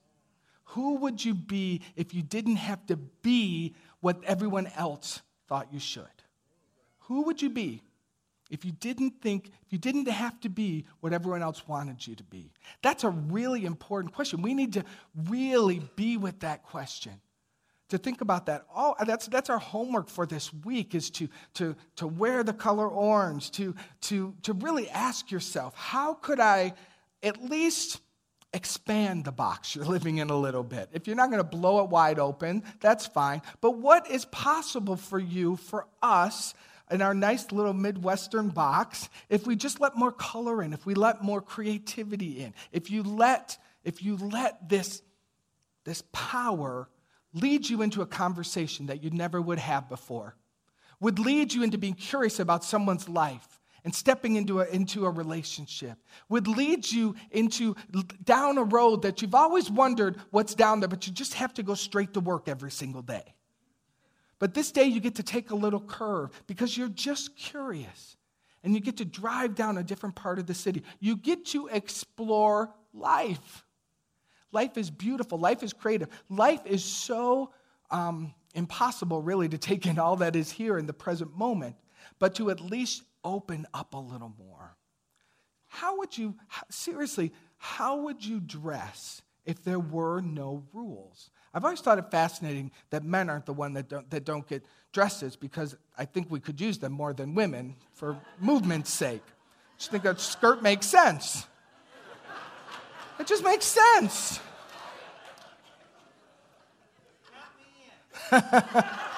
Who 0.66 0.94
would 0.98 1.24
you 1.24 1.34
be 1.34 1.82
if 1.96 2.14
you 2.14 2.22
didn't 2.22 2.56
have 2.56 2.86
to 2.86 2.96
be 2.96 3.74
what 4.00 4.22
everyone 4.24 4.68
else 4.76 5.20
thought 5.48 5.72
you 5.72 5.80
should? 5.80 6.04
Who 7.00 7.22
would 7.22 7.42
you 7.42 7.50
be 7.50 7.82
if 8.50 8.64
you 8.64 8.72
didn't 8.72 9.20
think, 9.22 9.48
if 9.66 9.72
you 9.72 9.78
didn't 9.78 10.08
have 10.08 10.38
to 10.40 10.48
be 10.48 10.84
what 11.00 11.12
everyone 11.12 11.42
else 11.42 11.66
wanted 11.66 12.06
you 12.06 12.14
to 12.14 12.24
be? 12.24 12.52
That's 12.82 13.04
a 13.04 13.10
really 13.10 13.64
important 13.64 14.14
question. 14.14 14.42
We 14.42 14.54
need 14.54 14.74
to 14.74 14.84
really 15.28 15.82
be 15.96 16.16
with 16.16 16.40
that 16.40 16.62
question. 16.62 17.12
To 17.90 17.98
think 17.98 18.22
about 18.22 18.46
that. 18.46 18.64
Oh, 18.74 18.94
that's, 19.04 19.26
that's 19.26 19.50
our 19.50 19.58
homework 19.58 20.08
for 20.08 20.24
this 20.24 20.50
week 20.52 20.94
is 20.94 21.10
to, 21.10 21.28
to, 21.54 21.76
to 21.96 22.06
wear 22.06 22.42
the 22.42 22.54
color 22.54 22.88
orange, 22.88 23.50
to, 23.52 23.74
to, 24.02 24.34
to 24.44 24.54
really 24.54 24.88
ask 24.88 25.30
yourself, 25.30 25.74
how 25.74 26.14
could 26.14 26.40
I 26.40 26.72
at 27.22 27.42
least 27.44 28.00
expand 28.52 29.24
the 29.24 29.32
box 29.32 29.74
you're 29.76 29.84
living 29.84 30.18
in 30.18 30.30
a 30.30 30.36
little 30.36 30.62
bit. 30.62 30.88
If 30.92 31.06
you're 31.06 31.16
not 31.16 31.30
going 31.30 31.42
to 31.42 31.48
blow 31.48 31.82
it 31.84 31.90
wide 31.90 32.18
open, 32.18 32.62
that's 32.80 33.06
fine. 33.06 33.42
But 33.60 33.78
what 33.78 34.10
is 34.10 34.24
possible 34.26 34.96
for 34.96 35.18
you, 35.18 35.56
for 35.56 35.86
us, 36.02 36.54
in 36.90 37.00
our 37.00 37.14
nice 37.14 37.50
little 37.52 37.72
Midwestern 37.72 38.50
box, 38.50 39.08
if 39.30 39.46
we 39.46 39.56
just 39.56 39.80
let 39.80 39.96
more 39.96 40.12
color 40.12 40.62
in, 40.62 40.72
if 40.72 40.84
we 40.84 40.94
let 40.94 41.22
more 41.22 41.40
creativity 41.40 42.40
in, 42.40 42.52
if 42.70 42.90
you 42.90 43.02
let, 43.02 43.56
if 43.82 44.02
you 44.02 44.16
let 44.16 44.68
this, 44.68 45.02
this 45.84 46.02
power 46.12 46.88
lead 47.32 47.68
you 47.68 47.80
into 47.80 48.02
a 48.02 48.06
conversation 48.06 48.86
that 48.86 49.02
you 49.02 49.10
never 49.10 49.40
would 49.40 49.58
have 49.58 49.88
before, 49.88 50.36
would 51.00 51.18
lead 51.18 51.52
you 51.54 51.62
into 51.62 51.78
being 51.78 51.94
curious 51.94 52.38
about 52.38 52.62
someone's 52.62 53.08
life, 53.08 53.60
and 53.84 53.94
stepping 53.94 54.36
into 54.36 54.60
a, 54.60 54.66
into 54.66 55.06
a 55.06 55.10
relationship 55.10 55.98
would 56.28 56.46
lead 56.46 56.90
you 56.90 57.14
into 57.30 57.74
down 58.24 58.58
a 58.58 58.64
road 58.64 59.02
that 59.02 59.22
you've 59.22 59.34
always 59.34 59.70
wondered 59.70 60.16
what's 60.30 60.54
down 60.54 60.80
there, 60.80 60.88
but 60.88 61.06
you 61.06 61.12
just 61.12 61.34
have 61.34 61.52
to 61.54 61.62
go 61.62 61.74
straight 61.74 62.14
to 62.14 62.20
work 62.20 62.48
every 62.48 62.70
single 62.70 63.02
day. 63.02 63.34
But 64.38 64.54
this 64.54 64.72
day 64.72 64.84
you 64.84 65.00
get 65.00 65.16
to 65.16 65.22
take 65.22 65.50
a 65.50 65.54
little 65.54 65.80
curve 65.80 66.30
because 66.46 66.76
you're 66.76 66.88
just 66.88 67.36
curious 67.36 68.16
and 68.64 68.74
you 68.74 68.80
get 68.80 68.96
to 68.98 69.04
drive 69.04 69.54
down 69.54 69.78
a 69.78 69.82
different 69.82 70.14
part 70.14 70.38
of 70.38 70.46
the 70.46 70.54
city. 70.54 70.82
You 71.00 71.16
get 71.16 71.46
to 71.46 71.68
explore 71.68 72.72
life. 72.92 73.64
Life 74.52 74.76
is 74.76 74.90
beautiful, 74.90 75.38
life 75.38 75.62
is 75.62 75.72
creative, 75.72 76.08
life 76.28 76.60
is 76.66 76.84
so 76.84 77.52
um, 77.90 78.34
impossible, 78.54 79.22
really, 79.22 79.48
to 79.48 79.58
take 79.58 79.86
in 79.86 79.98
all 79.98 80.16
that 80.16 80.36
is 80.36 80.50
here 80.50 80.78
in 80.78 80.86
the 80.86 80.92
present 80.92 81.34
moment, 81.36 81.74
but 82.18 82.34
to 82.34 82.50
at 82.50 82.60
least 82.60 83.02
open 83.24 83.66
up 83.74 83.94
a 83.94 83.98
little 83.98 84.32
more. 84.38 84.76
How 85.68 85.98
would 85.98 86.16
you, 86.18 86.34
seriously, 86.68 87.32
how 87.56 87.96
would 88.02 88.24
you 88.24 88.40
dress 88.40 89.22
if 89.44 89.64
there 89.64 89.80
were 89.80 90.20
no 90.20 90.64
rules? 90.72 91.30
I've 91.54 91.64
always 91.64 91.80
thought 91.80 91.98
it 91.98 92.10
fascinating 92.10 92.70
that 92.90 93.04
men 93.04 93.30
aren't 93.30 93.46
the 93.46 93.52
one 93.52 93.72
that 93.74 93.88
don't, 93.88 94.10
that 94.10 94.24
don't 94.24 94.46
get 94.46 94.64
dresses 94.92 95.36
because 95.36 95.76
I 95.96 96.04
think 96.04 96.30
we 96.30 96.40
could 96.40 96.60
use 96.60 96.78
them 96.78 96.92
more 96.92 97.12
than 97.12 97.34
women 97.34 97.76
for 97.94 98.18
movement's 98.38 98.92
sake. 98.92 99.22
I 99.24 99.78
just 99.78 99.90
think 99.90 100.04
a 100.04 100.18
skirt 100.18 100.62
makes 100.62 100.86
sense. 100.86 101.46
It 103.18 103.26
just 103.26 103.44
makes 103.44 103.64
sense. 103.64 104.40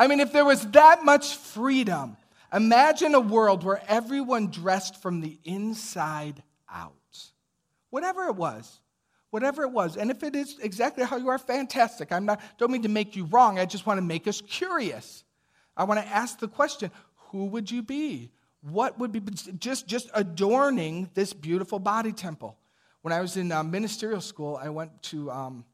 I 0.00 0.06
mean, 0.06 0.20
if 0.20 0.32
there 0.32 0.46
was 0.46 0.66
that 0.68 1.04
much 1.04 1.36
freedom, 1.36 2.16
imagine 2.54 3.14
a 3.14 3.20
world 3.20 3.64
where 3.64 3.82
everyone 3.86 4.46
dressed 4.46 5.02
from 5.02 5.20
the 5.20 5.38
inside 5.44 6.42
out. 6.72 6.94
Whatever 7.90 8.24
it 8.24 8.34
was. 8.34 8.80
Whatever 9.28 9.62
it 9.64 9.72
was. 9.72 9.98
And 9.98 10.10
if 10.10 10.22
it 10.22 10.34
is 10.34 10.58
exactly 10.58 11.04
how 11.04 11.18
you 11.18 11.28
are, 11.28 11.36
fantastic. 11.36 12.12
I'm 12.12 12.24
not 12.24 12.40
don't 12.56 12.72
mean 12.72 12.84
to 12.84 12.88
make 12.88 13.14
you 13.14 13.26
wrong. 13.26 13.58
I 13.58 13.66
just 13.66 13.84
want 13.84 13.98
to 13.98 14.02
make 14.02 14.26
us 14.26 14.40
curious. 14.40 15.22
I 15.76 15.84
want 15.84 16.00
to 16.00 16.06
ask 16.06 16.38
the 16.38 16.48
question, 16.48 16.90
who 17.28 17.44
would 17.44 17.70
you 17.70 17.82
be? 17.82 18.30
What 18.62 18.98
would 18.98 19.12
be 19.12 19.20
just 19.58 19.86
just 19.86 20.08
adorning 20.14 21.10
this 21.12 21.34
beautiful 21.34 21.78
body 21.78 22.12
temple? 22.12 22.56
When 23.02 23.12
I 23.12 23.20
was 23.20 23.36
in 23.36 23.52
uh, 23.52 23.62
ministerial 23.64 24.22
school, 24.22 24.58
I 24.60 24.70
went 24.70 25.02
to 25.04 25.30
um, 25.30 25.66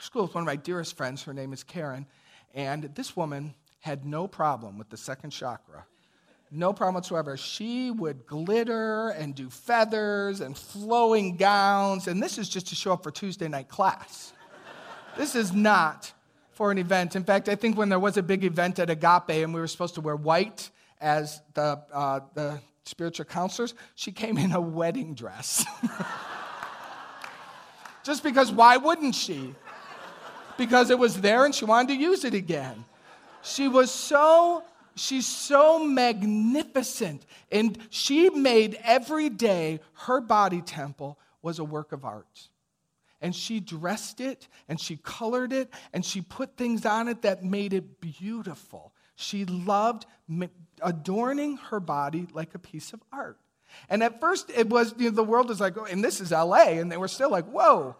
school 0.00 0.22
with 0.22 0.34
one 0.34 0.42
of 0.42 0.46
my 0.46 0.56
dearest 0.56 0.96
friends. 0.96 1.22
Her 1.22 1.32
name 1.32 1.52
is 1.52 1.62
Karen. 1.62 2.06
And 2.54 2.82
this 2.96 3.16
woman 3.16 3.54
had 3.80 4.04
no 4.04 4.26
problem 4.26 4.78
with 4.78 4.88
the 4.88 4.96
second 4.96 5.30
chakra. 5.30 5.84
No 6.50 6.72
problem 6.72 6.94
whatsoever. 6.94 7.36
She 7.36 7.90
would 7.90 8.26
glitter 8.26 9.10
and 9.10 9.34
do 9.34 9.50
feathers 9.50 10.40
and 10.40 10.56
flowing 10.56 11.36
gowns, 11.36 12.08
and 12.08 12.22
this 12.22 12.38
is 12.38 12.48
just 12.48 12.68
to 12.68 12.74
show 12.74 12.92
up 12.92 13.02
for 13.02 13.10
Tuesday 13.10 13.48
night 13.48 13.68
class. 13.68 14.32
this 15.16 15.34
is 15.34 15.52
not 15.52 16.12
for 16.52 16.70
an 16.70 16.78
event. 16.78 17.16
In 17.16 17.24
fact, 17.24 17.48
I 17.48 17.54
think 17.54 17.76
when 17.76 17.88
there 17.88 17.98
was 17.98 18.16
a 18.16 18.22
big 18.22 18.44
event 18.44 18.78
at 18.78 18.88
Agape 18.88 19.44
and 19.44 19.52
we 19.52 19.60
were 19.60 19.68
supposed 19.68 19.94
to 19.96 20.00
wear 20.00 20.16
white 20.16 20.70
as 21.00 21.40
the, 21.54 21.80
uh, 21.92 22.20
the 22.34 22.60
spiritual 22.84 23.26
counselors, 23.26 23.74
she 23.94 24.10
came 24.10 24.38
in 24.38 24.52
a 24.52 24.60
wedding 24.60 25.14
dress. 25.14 25.66
just 28.04 28.22
because 28.22 28.50
why 28.50 28.78
wouldn't 28.78 29.14
she? 29.14 29.54
Because 30.56 30.90
it 30.90 30.98
was 30.98 31.20
there 31.20 31.44
and 31.44 31.54
she 31.54 31.66
wanted 31.66 31.94
to 31.94 32.00
use 32.00 32.24
it 32.24 32.34
again. 32.34 32.84
She 33.42 33.68
was 33.68 33.90
so, 33.90 34.64
she's 34.94 35.26
so 35.26 35.78
magnificent. 35.78 37.24
And 37.50 37.78
she 37.90 38.30
made 38.30 38.78
every 38.82 39.28
day 39.28 39.80
her 39.94 40.20
body 40.20 40.62
temple 40.62 41.18
was 41.42 41.58
a 41.58 41.64
work 41.64 41.92
of 41.92 42.04
art. 42.04 42.48
And 43.20 43.34
she 43.34 43.58
dressed 43.58 44.20
it 44.20 44.46
and 44.68 44.80
she 44.80 44.96
colored 44.96 45.52
it 45.52 45.72
and 45.92 46.04
she 46.04 46.20
put 46.20 46.56
things 46.56 46.86
on 46.86 47.08
it 47.08 47.22
that 47.22 47.42
made 47.42 47.72
it 47.72 48.00
beautiful. 48.00 48.92
She 49.16 49.44
loved 49.44 50.06
adorning 50.80 51.56
her 51.56 51.80
body 51.80 52.28
like 52.32 52.54
a 52.54 52.58
piece 52.58 52.92
of 52.92 53.02
art. 53.12 53.38
And 53.88 54.02
at 54.02 54.20
first, 54.20 54.50
it 54.54 54.68
was, 54.68 54.94
you 54.98 55.06
know, 55.06 55.16
the 55.16 55.24
world 55.24 55.48
was 55.48 55.60
like, 55.60 55.76
oh, 55.76 55.84
and 55.84 56.02
this 56.02 56.20
is 56.20 56.30
LA. 56.30 56.68
And 56.78 56.90
they 56.90 56.96
were 56.96 57.08
still 57.08 57.30
like, 57.30 57.44
whoa, 57.46 57.96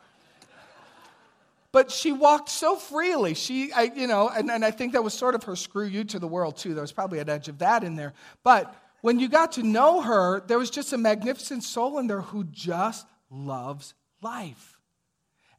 but 1.73 1.91
she 1.91 2.13
walked 2.13 2.49
so 2.49 2.77
freely. 2.77 3.35
She, 3.35 3.73
I, 3.73 3.91
you 3.95 4.07
know, 4.07 4.29
and, 4.29 4.51
and 4.51 4.65
I 4.65 4.71
think 4.71 4.93
that 4.95 5.05
was 5.05 5.15
sort 5.15 5.35
of 5.35 5.45
her 5.45 5.57
screw 5.57 5.85
you 5.85 6.05
to 6.05 6.19
the 6.19 6.27
world, 6.27 6.57
too. 6.57 6.75
There 6.75 6.83
was 6.83 6.93
probably 6.93 7.19
an 7.19 7.29
edge 7.29 7.49
of 7.49 7.59
that 7.59 7.85
in 7.85 7.97
there. 7.97 8.15
But 8.43 8.75
when 9.03 9.19
you 9.19 9.29
got 9.29 9.53
to 9.53 9.63
know 9.63 10.01
her, 10.01 10.41
there 10.47 10.59
was 10.59 10.71
just 10.71 10.93
a 10.93 10.99
magnificent 10.99 11.63
soul 11.65 11.99
in 11.99 12.07
there 12.07 12.23
who 12.23 12.45
just 12.45 13.07
loves 13.31 13.95
life 14.23 14.81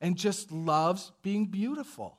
and 0.02 0.18
just 0.18 0.52
loves 0.52 1.12
being 1.22 1.46
beautiful. 1.46 2.18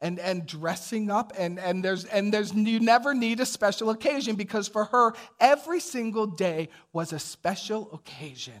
and, 0.00 0.18
and 0.18 0.46
dressing 0.46 1.10
up 1.10 1.32
and, 1.38 1.58
and 1.58 1.82
there's 1.82 2.04
and 2.04 2.32
there's 2.32 2.52
you 2.52 2.78
never 2.80 3.14
need 3.14 3.40
a 3.40 3.46
special 3.46 3.90
occasion 3.90 4.36
because 4.36 4.68
for 4.68 4.84
her 4.86 5.14
every 5.40 5.80
single 5.80 6.26
day 6.26 6.68
was 6.92 7.12
a 7.12 7.18
special 7.18 7.88
occasion 7.92 8.60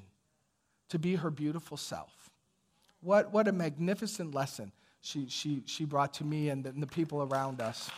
to 0.88 0.98
be 0.98 1.16
her 1.16 1.30
beautiful 1.30 1.76
self 1.76 2.23
what 3.04 3.32
what 3.32 3.46
a 3.46 3.52
magnificent 3.52 4.34
lesson 4.34 4.72
she 5.00 5.28
she 5.28 5.62
she 5.66 5.84
brought 5.84 6.14
to 6.14 6.24
me 6.24 6.48
and 6.48 6.64
the, 6.64 6.70
and 6.70 6.82
the 6.82 6.86
people 6.86 7.22
around 7.22 7.60
us 7.60 7.90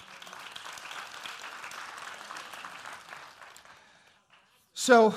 so 4.75 5.15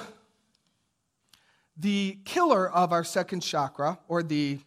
the 1.78 2.18
killer 2.26 2.70
of 2.70 2.94
our 2.94 3.04
second 3.04 3.42
chakra 3.42 4.00
or 4.08 4.24
the 4.24 4.60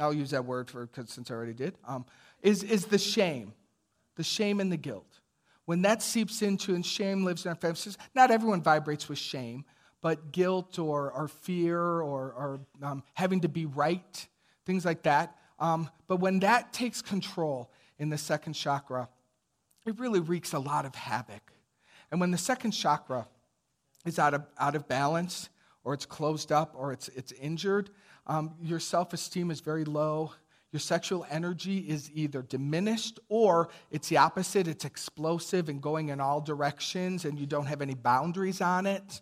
i'll 0.00 0.14
use 0.14 0.30
that 0.30 0.44
word 0.44 0.70
for 0.70 0.88
since 1.06 1.30
i 1.30 1.34
already 1.34 1.52
did 1.52 1.74
um, 1.86 2.04
is, 2.42 2.62
is 2.64 2.86
the 2.86 2.98
shame, 2.98 3.54
the 4.16 4.24
shame 4.24 4.60
and 4.60 4.70
the 4.70 4.76
guilt. 4.76 5.20
When 5.64 5.82
that 5.82 6.02
seeps 6.02 6.42
into 6.42 6.74
and 6.74 6.84
shame 6.84 7.24
lives 7.24 7.44
in 7.44 7.50
our 7.50 7.54
families, 7.54 7.96
not 8.14 8.30
everyone 8.30 8.62
vibrates 8.62 9.08
with 9.08 9.18
shame, 9.18 9.64
but 10.00 10.32
guilt 10.32 10.78
or, 10.78 11.12
or 11.12 11.28
fear 11.28 11.78
or, 11.78 12.32
or 12.32 12.60
um, 12.82 13.04
having 13.14 13.40
to 13.42 13.48
be 13.48 13.66
right, 13.66 14.26
things 14.66 14.84
like 14.84 15.02
that. 15.02 15.36
Um, 15.58 15.88
but 16.08 16.16
when 16.16 16.40
that 16.40 16.72
takes 16.72 17.02
control 17.02 17.70
in 17.98 18.08
the 18.10 18.18
second 18.18 18.54
chakra, 18.54 19.08
it 19.86 19.98
really 19.98 20.20
wreaks 20.20 20.52
a 20.52 20.58
lot 20.58 20.84
of 20.84 20.94
havoc. 20.94 21.52
And 22.10 22.20
when 22.20 22.30
the 22.30 22.38
second 22.38 22.72
chakra 22.72 23.26
is 24.04 24.18
out 24.18 24.34
of, 24.34 24.44
out 24.58 24.74
of 24.74 24.88
balance, 24.88 25.48
or 25.84 25.94
it's 25.94 26.06
closed 26.06 26.52
up, 26.52 26.74
or 26.76 26.92
it's, 26.92 27.08
it's 27.08 27.32
injured, 27.32 27.90
um, 28.26 28.54
your 28.62 28.78
self 28.78 29.12
esteem 29.12 29.50
is 29.50 29.60
very 29.60 29.84
low, 29.84 30.32
your 30.72 30.80
sexual 30.80 31.26
energy 31.30 31.78
is 31.78 32.10
either 32.14 32.40
diminished 32.42 33.20
or 33.28 33.68
it's 33.90 34.08
the 34.08 34.16
opposite. 34.16 34.66
It's 34.66 34.86
explosive 34.86 35.68
and 35.68 35.82
going 35.82 36.08
in 36.08 36.18
all 36.18 36.40
directions, 36.40 37.26
and 37.26 37.38
you 37.38 37.46
don't 37.46 37.66
have 37.66 37.82
any 37.82 37.94
boundaries 37.94 38.62
on 38.62 38.86
it. 38.86 39.20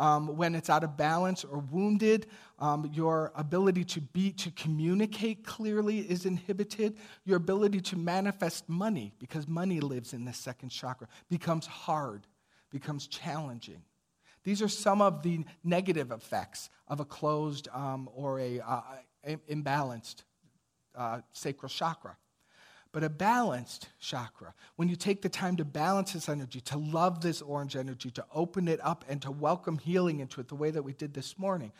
Um, 0.00 0.34
when 0.38 0.54
it's 0.54 0.70
out 0.70 0.82
of 0.82 0.96
balance 0.96 1.44
or 1.44 1.58
wounded, 1.58 2.26
um, 2.58 2.90
your 2.90 3.32
ability 3.34 3.84
to 3.84 4.00
be 4.00 4.32
to 4.32 4.50
communicate 4.52 5.44
clearly 5.44 5.98
is 5.98 6.24
inhibited. 6.24 6.96
Your 7.26 7.36
ability 7.36 7.82
to 7.82 7.98
manifest 7.98 8.66
money, 8.66 9.12
because 9.18 9.46
money 9.46 9.78
lives 9.78 10.14
in 10.14 10.24
the 10.24 10.32
second 10.32 10.70
chakra, 10.70 11.06
becomes 11.28 11.66
hard, 11.66 12.26
becomes 12.70 13.08
challenging. 13.08 13.82
These 14.42 14.62
are 14.62 14.68
some 14.68 15.02
of 15.02 15.22
the 15.22 15.44
negative 15.64 16.10
effects 16.12 16.70
of 16.88 17.00
a 17.00 17.04
closed 17.04 17.68
um, 17.74 18.08
or 18.14 18.40
a 18.40 18.60
uh, 18.60 18.80
imbalanced 19.50 20.24
uh, 20.94 21.20
sacral 21.34 21.68
chakra. 21.68 22.16
But 22.92 23.04
a 23.04 23.08
balanced 23.08 23.88
chakra, 24.00 24.52
when 24.74 24.88
you 24.88 24.96
take 24.96 25.22
the 25.22 25.28
time 25.28 25.56
to 25.58 25.64
balance 25.64 26.12
this 26.12 26.28
energy, 26.28 26.60
to 26.62 26.76
love 26.76 27.20
this 27.20 27.40
orange 27.40 27.76
energy, 27.76 28.10
to 28.10 28.24
open 28.34 28.66
it 28.66 28.80
up 28.82 29.04
and 29.08 29.22
to 29.22 29.30
welcome 29.30 29.78
healing 29.78 30.18
into 30.18 30.40
it 30.40 30.48
the 30.48 30.56
way 30.56 30.72
that 30.72 30.82
we 30.82 30.92
did 30.92 31.14
this 31.14 31.38
morning, 31.38 31.70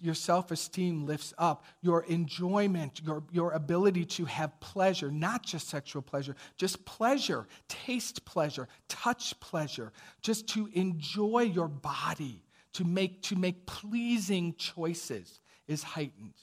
your 0.00 0.14
self 0.14 0.50
esteem 0.50 1.04
lifts 1.04 1.34
up. 1.36 1.64
Your 1.82 2.04
enjoyment, 2.04 3.02
your, 3.04 3.22
your 3.30 3.52
ability 3.52 4.06
to 4.06 4.24
have 4.24 4.58
pleasure, 4.60 5.10
not 5.10 5.44
just 5.44 5.68
sexual 5.68 6.00
pleasure, 6.00 6.34
just 6.56 6.82
pleasure, 6.86 7.46
taste 7.68 8.24
pleasure, 8.24 8.66
touch 8.88 9.38
pleasure, 9.40 9.92
just 10.22 10.48
to 10.48 10.70
enjoy 10.72 11.40
your 11.40 11.68
body, 11.68 12.42
to 12.72 12.84
make, 12.84 13.20
to 13.24 13.36
make 13.36 13.66
pleasing 13.66 14.54
choices 14.56 15.40
is 15.68 15.82
heightened. 15.82 16.34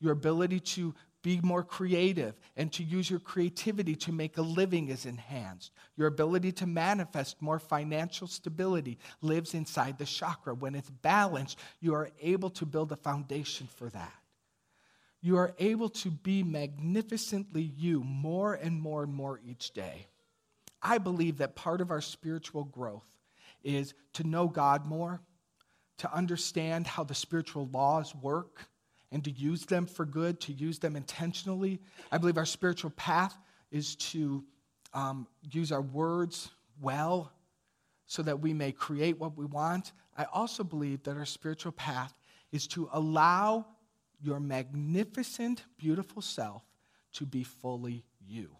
Your 0.00 0.12
ability 0.12 0.60
to 0.60 0.94
be 1.22 1.40
more 1.42 1.64
creative 1.64 2.38
and 2.56 2.72
to 2.72 2.84
use 2.84 3.10
your 3.10 3.18
creativity 3.18 3.96
to 3.96 4.12
make 4.12 4.38
a 4.38 4.42
living 4.42 4.88
is 4.88 5.04
enhanced. 5.04 5.72
Your 5.96 6.06
ability 6.06 6.52
to 6.52 6.66
manifest 6.66 7.42
more 7.42 7.58
financial 7.58 8.28
stability 8.28 8.98
lives 9.20 9.54
inside 9.54 9.98
the 9.98 10.04
chakra. 10.04 10.54
When 10.54 10.74
it's 10.74 10.90
balanced, 10.90 11.58
you 11.80 11.94
are 11.94 12.10
able 12.20 12.50
to 12.50 12.66
build 12.66 12.92
a 12.92 12.96
foundation 12.96 13.66
for 13.66 13.88
that. 13.90 14.14
You 15.20 15.36
are 15.38 15.54
able 15.58 15.88
to 15.88 16.10
be 16.10 16.44
magnificently 16.44 17.72
you 17.76 18.04
more 18.04 18.54
and 18.54 18.80
more 18.80 19.02
and 19.02 19.12
more 19.12 19.40
each 19.44 19.72
day. 19.72 20.06
I 20.80 20.98
believe 20.98 21.38
that 21.38 21.56
part 21.56 21.80
of 21.80 21.90
our 21.90 22.00
spiritual 22.00 22.64
growth 22.64 23.08
is 23.64 23.94
to 24.12 24.22
know 24.22 24.46
God 24.46 24.86
more, 24.86 25.20
to 25.98 26.14
understand 26.14 26.86
how 26.86 27.02
the 27.02 27.14
spiritual 27.14 27.68
laws 27.72 28.14
work 28.14 28.68
and 29.10 29.24
to 29.24 29.30
use 29.30 29.64
them 29.64 29.86
for 29.86 30.04
good, 30.04 30.40
to 30.40 30.52
use 30.52 30.78
them 30.78 30.96
intentionally. 30.96 31.80
I 32.12 32.18
believe 32.18 32.36
our 32.36 32.46
spiritual 32.46 32.90
path 32.90 33.36
is 33.70 33.96
to 33.96 34.44
um, 34.94 35.26
use 35.50 35.72
our 35.72 35.82
words 35.82 36.50
well 36.80 37.32
so 38.06 38.22
that 38.22 38.40
we 38.40 38.52
may 38.54 38.72
create 38.72 39.18
what 39.18 39.36
we 39.36 39.44
want. 39.44 39.92
I 40.16 40.24
also 40.32 40.64
believe 40.64 41.02
that 41.04 41.16
our 41.16 41.26
spiritual 41.26 41.72
path 41.72 42.14
is 42.52 42.66
to 42.68 42.88
allow 42.92 43.66
your 44.20 44.40
magnificent, 44.40 45.64
beautiful 45.76 46.22
self 46.22 46.62
to 47.12 47.26
be 47.26 47.44
fully 47.44 48.04
you. 48.26 48.50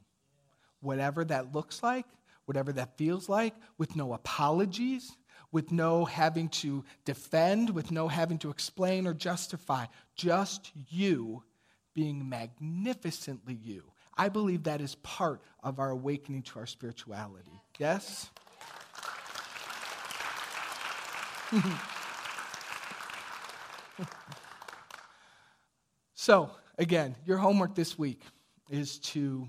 Whatever 0.80 1.24
that 1.24 1.54
looks 1.54 1.82
like, 1.82 2.06
whatever 2.44 2.72
that 2.72 2.96
feels 2.96 3.28
like, 3.28 3.54
with 3.76 3.96
no 3.96 4.12
apologies, 4.12 5.16
with 5.50 5.72
no 5.72 6.04
having 6.04 6.48
to 6.48 6.84
defend, 7.04 7.70
with 7.70 7.90
no 7.90 8.08
having 8.08 8.38
to 8.38 8.50
explain 8.50 9.06
or 9.06 9.14
justify, 9.14 9.86
just 10.14 10.70
you 10.90 11.42
being 11.94 12.28
magnificently 12.28 13.54
you. 13.54 13.82
I 14.16 14.28
believe 14.28 14.64
that 14.64 14.80
is 14.80 14.96
part 14.96 15.40
of 15.62 15.78
our 15.78 15.90
awakening 15.90 16.42
to 16.42 16.58
our 16.58 16.66
spirituality. 16.66 17.62
Yes? 17.78 18.30
so, 26.14 26.50
again, 26.76 27.16
your 27.24 27.38
homework 27.38 27.74
this 27.74 27.98
week 27.98 28.20
is 28.68 28.98
to 28.98 29.48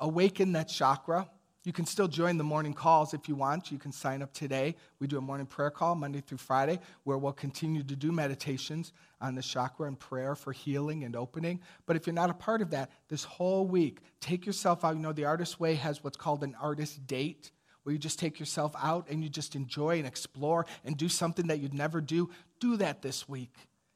awaken 0.00 0.52
that 0.52 0.68
chakra 0.68 1.28
you 1.64 1.72
can 1.72 1.86
still 1.86 2.08
join 2.08 2.36
the 2.38 2.44
morning 2.44 2.72
calls 2.72 3.14
if 3.14 3.28
you 3.28 3.34
want. 3.34 3.70
You 3.70 3.78
can 3.78 3.92
sign 3.92 4.22
up 4.22 4.32
today. 4.32 4.76
We 5.00 5.06
do 5.06 5.18
a 5.18 5.20
morning 5.20 5.46
prayer 5.46 5.70
call 5.70 5.94
Monday 5.94 6.20
through 6.20 6.38
Friday 6.38 6.78
where 7.04 7.18
we'll 7.18 7.32
continue 7.32 7.82
to 7.82 7.96
do 7.96 8.12
meditations 8.12 8.92
on 9.20 9.34
the 9.34 9.42
chakra 9.42 9.88
and 9.88 9.98
prayer 9.98 10.34
for 10.34 10.52
healing 10.52 11.04
and 11.04 11.16
opening. 11.16 11.60
But 11.84 11.96
if 11.96 12.06
you're 12.06 12.14
not 12.14 12.30
a 12.30 12.34
part 12.34 12.62
of 12.62 12.70
that, 12.70 12.90
this 13.08 13.24
whole 13.24 13.66
week, 13.66 14.00
take 14.20 14.46
yourself 14.46 14.84
out. 14.84 14.94
You 14.94 15.02
know, 15.02 15.12
the 15.12 15.24
Artist 15.24 15.58
Way 15.58 15.74
has 15.74 16.02
what's 16.02 16.16
called 16.16 16.44
an 16.44 16.56
artist 16.60 17.06
date 17.06 17.50
where 17.82 17.92
you 17.92 17.98
just 17.98 18.18
take 18.18 18.38
yourself 18.38 18.74
out 18.80 19.06
and 19.08 19.22
you 19.22 19.28
just 19.28 19.56
enjoy 19.56 19.98
and 19.98 20.06
explore 20.06 20.66
and 20.84 20.96
do 20.96 21.08
something 21.08 21.48
that 21.48 21.58
you'd 21.58 21.74
never 21.74 22.00
do. 22.00 22.30
Do 22.60 22.76
that 22.76 23.02
this 23.02 23.28
week. 23.28 23.52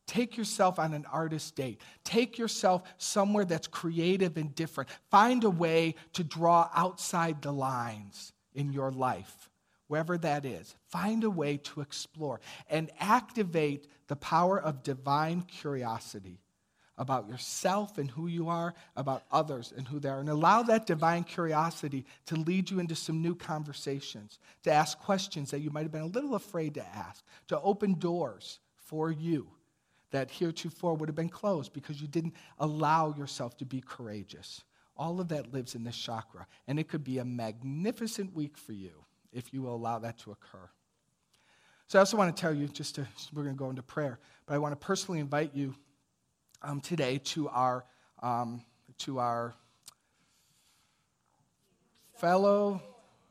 Take 0.07 0.37
yourself 0.37 0.79
on 0.79 0.95
an 0.95 1.07
artist 1.11 1.55
date. 1.55 1.81
Take 2.05 2.37
yourself 2.37 2.83
somewhere 2.99 3.45
that's 3.45 3.69
creative 3.69 4.37
and 4.37 4.55
different. 4.55 4.91
Find 5.11 5.45
a 5.45 5.51
way 5.51 5.95
to 6.15 6.25
draw 6.25 6.69
outside 6.75 7.41
the 7.43 7.53
lines 7.53 8.33
in 8.55 8.73
your 8.73 8.91
life, 8.91 9.49
wherever 9.87 10.19
that 10.19 10.45
is. 10.45 10.75
Find 10.89 11.25
a 11.25 11.31
way 11.31 11.57
to 11.59 11.81
explore 11.81 12.41
and 12.69 12.91
activate 12.99 13.87
the 14.09 14.17
power 14.17 14.61
of 14.61 14.83
divine 14.83 15.43
curiosity 15.43 16.41
about 16.99 17.27
yourself 17.27 17.97
and 17.97 18.11
who 18.11 18.27
you 18.27 18.49
are, 18.49 18.75
about 18.97 19.23
others 19.31 19.73
and 19.75 19.89
who 19.89 19.99
they 19.99 20.09
are. 20.09 20.21
And 20.21 20.29
allow 20.29 20.63
that 20.65 20.87
divine 20.87 21.25
curiosity 21.25 22.05
to 22.27 22.37
lead 22.37 22.71
you 22.71 22.81
into 22.81 22.95
some 22.95 23.23
new 23.23 23.35
conversations, 23.35 24.39
to 24.65 24.73
ask 24.73 24.99
questions 24.99 25.51
that 25.53 25.61
you 25.61 25.71
might 25.71 25.85
have 25.85 25.93
been 25.93 26.03
a 26.03 26.07
little 26.07 26.35
afraid 26.35 26.75
to 26.75 26.87
ask, 26.87 27.25
to 27.49 27.59
open 27.61 27.95
doors 27.95 28.59
for 28.77 29.11
you 29.11 29.49
that 30.13 30.31
heretofore 30.31 30.95
would 30.95 31.09
have 31.09 31.17
been 31.17 31.29
closed 31.29 31.73
because 31.73 32.01
you 32.01 32.09
didn't 32.09 32.35
allow 32.59 33.15
yourself 33.15 33.57
to 33.59 33.65
be 33.65 33.81
courageous. 33.81 34.63
All 34.97 35.21
of 35.21 35.29
that 35.29 35.53
lives 35.53 35.75
in 35.75 35.85
this 35.85 35.97
chakra, 35.97 36.47
and 36.69 36.79
it 36.79 36.89
could 36.89 37.03
be 37.03 37.19
a 37.19 37.25
magnificent 37.25 38.35
week 38.35 38.57
for 38.57 38.73
you 38.73 38.93
if 39.33 39.53
you 39.53 39.63
will 39.63 39.75
allow 39.75 39.99
that 39.99 40.19
to 40.19 40.31
occur. 40.31 40.69
So, 41.89 41.99
I 41.99 42.01
also 42.01 42.17
want 42.17 42.35
to 42.35 42.41
tell 42.41 42.55
you, 42.55 42.69
just 42.69 42.95
to, 42.95 43.07
we're 43.35 43.43
going 43.43 43.55
to 43.55 43.59
go 43.59 43.69
into 43.69 43.83
prayer, 43.83 44.19
but 44.47 44.55
I 44.55 44.59
want 44.59 44.73
to 44.73 44.87
personally 44.87 45.21
invite 45.21 45.55
you 45.55 45.75
um, 46.63 46.81
today 46.81 47.19
to 47.25 47.49
our, 47.49 47.85
um, 48.23 48.63
to 48.99 49.19
our 49.19 49.55
fellow 52.15 52.81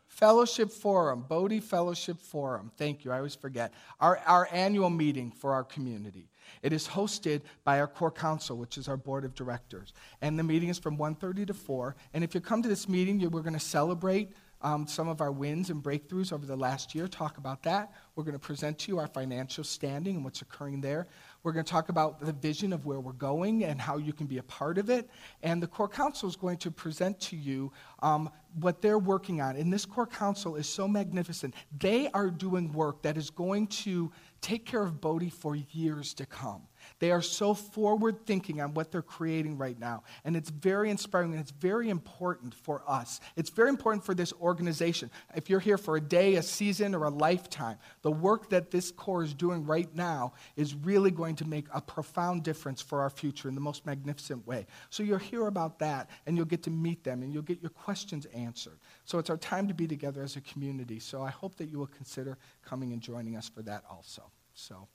Fellowship 0.08 0.72
Forum, 0.72 1.26
Bodhi 1.28 1.62
Fellowship 1.62 2.20
Forum. 2.20 2.70
Thank 2.78 3.06
you, 3.06 3.12
I 3.14 3.18
always 3.18 3.34
forget. 3.34 3.74
Our, 4.00 4.18
our 4.26 4.48
annual 4.52 4.90
meeting 4.90 5.32
for 5.32 5.54
our 5.54 5.64
community. 5.64 6.30
It 6.62 6.74
is 6.74 6.88
hosted 6.88 7.42
by 7.64 7.80
our 7.80 7.88
core 7.88 8.12
council, 8.12 8.58
which 8.58 8.78
is 8.78 8.88
our 8.88 8.98
board 8.98 9.26
of 9.26 9.34
directors. 9.36 9.94
And 10.22 10.38
the 10.38 10.44
meeting 10.44 10.70
is 10.70 10.80
from 10.80 10.98
1.30 10.98 11.48
to 11.48 11.54
4. 11.54 11.96
And 12.14 12.24
if 12.24 12.36
you 12.36 12.42
come 12.42 12.62
to 12.62 12.70
this 12.70 12.88
meeting, 12.88 13.20
we're 13.30 13.42
going 13.42 13.54
to 13.54 13.60
celebrate 13.60 14.32
um, 14.64 14.88
some 14.88 15.08
of 15.08 15.22
our 15.22 15.32
wins 15.32 15.70
and 15.70 15.82
breakthroughs 15.82 16.32
over 16.32 16.46
the 16.46 16.56
last 16.56 16.94
year, 16.94 17.08
talk 17.08 17.38
about 17.38 17.64
that. 17.64 17.94
We're 18.16 18.24
going 18.24 18.34
to 18.34 18.40
present 18.40 18.78
to 18.80 18.92
you 18.92 19.00
our 19.00 19.08
financial 19.08 19.64
standing 19.64 20.16
and 20.16 20.24
what's 20.24 20.42
occurring 20.42 20.82
there. 20.82 21.08
We're 21.44 21.54
going 21.54 21.66
to 21.66 21.72
talk 21.72 21.90
about 21.90 22.24
the 22.24 22.34
vision 22.34 22.72
of 22.72 22.86
where 22.86 23.00
we're 23.00 23.14
going 23.14 23.64
and 23.64 23.82
how 23.82 23.98
you 23.98 24.14
can 24.14 24.28
be 24.28 24.38
a 24.38 24.44
part 24.44 24.78
of 24.78 24.90
it. 24.90 25.10
And 25.42 25.62
the 25.64 25.68
core 25.68 25.88
council 25.88 26.30
is 26.30 26.36
going 26.36 26.58
to 26.58 26.70
present 26.70 27.20
to 27.22 27.36
you 27.36 27.72
um, 28.04 28.30
what 28.60 28.82
they're 28.82 29.00
working 29.00 29.42
on. 29.42 29.56
And 29.56 29.74
this 29.74 29.86
core 29.86 30.06
council 30.06 30.56
is 30.56 30.68
so 30.68 30.88
magnificent. 30.88 31.56
They 31.80 32.10
are 32.12 32.30
doing 32.30 32.72
work 32.72 33.02
that 33.02 33.18
is 33.18 33.32
going 33.32 33.68
to 33.68 34.12
take 34.42 34.66
care 34.66 34.84
of 34.84 35.00
Bodhi 35.00 35.30
for 35.30 35.56
years 35.56 36.14
to 36.16 36.26
come. 36.26 36.64
They 37.02 37.10
are 37.10 37.24
so 37.24 37.56
forward 37.56 38.28
thinking 38.28 38.62
on 38.62 38.76
what 38.76 38.92
they're 38.92 39.02
creating 39.02 39.58
right 39.58 39.78
now. 39.78 40.04
And 40.24 40.36
it's 40.36 40.52
very 40.52 40.92
inspiring 40.92 41.32
and 41.32 41.42
it's 41.42 41.50
very 41.50 41.90
important 41.90 42.54
for 42.54 42.84
us. 42.88 43.20
It's 43.36 43.50
very 43.50 43.70
important 43.70 44.06
for 44.06 44.14
this 44.14 44.32
organization. 44.40 45.10
If 45.36 45.50
you're 45.50 45.60
here 45.60 45.80
for 45.80 45.98
a 45.98 46.02
day, 46.02 46.36
a 46.36 46.44
season, 46.44 46.94
or 46.94 47.06
a 47.06 47.10
lifetime, 47.10 47.78
the 48.04 48.12
work 48.12 48.52
that 48.52 48.70
this 48.70 48.92
core 48.92 49.24
is 49.24 49.34
doing 49.34 49.66
right 49.66 49.90
now 49.96 50.34
is 50.56 50.76
really 50.76 51.10
going 51.10 51.36
to 51.38 51.46
make 51.46 51.66
a 51.74 51.82
profound 51.82 52.44
difference 52.44 52.84
for 52.84 53.02
our 53.02 53.10
future 53.10 53.50
in 53.50 53.56
the 53.56 53.62
most 53.62 53.84
magnificent 53.84 54.46
way. 54.46 54.68
So 54.92 55.02
you'll 55.02 55.18
hear 55.18 55.48
about 55.48 55.80
that 55.80 56.08
and 56.28 56.38
you'll 56.38 56.46
get 56.46 56.62
to 56.64 56.70
meet 56.70 57.04
them 57.04 57.24
and 57.24 57.34
you'll 57.34 57.42
get 57.42 57.64
your 57.64 57.72
questions 57.72 58.28
answered. 58.28 58.78
So 59.06 59.18
it's 59.18 59.32
our 59.32 59.38
time 59.38 59.68
to 59.70 59.74
be 59.74 59.88
together 59.88 60.22
as 60.22 60.36
a 60.36 60.42
community. 60.42 61.00
So 61.00 61.24
I 61.24 61.32
hope 61.32 61.56
that 61.56 61.66
you 61.66 61.80
will 61.80 61.88
consider 61.88 62.38
coming 62.64 62.94
and 62.94 63.02
joining 63.02 63.36
us 63.38 63.50
for 63.50 63.64
that 63.64 63.86
also. 63.90 64.30
So. 64.54 64.88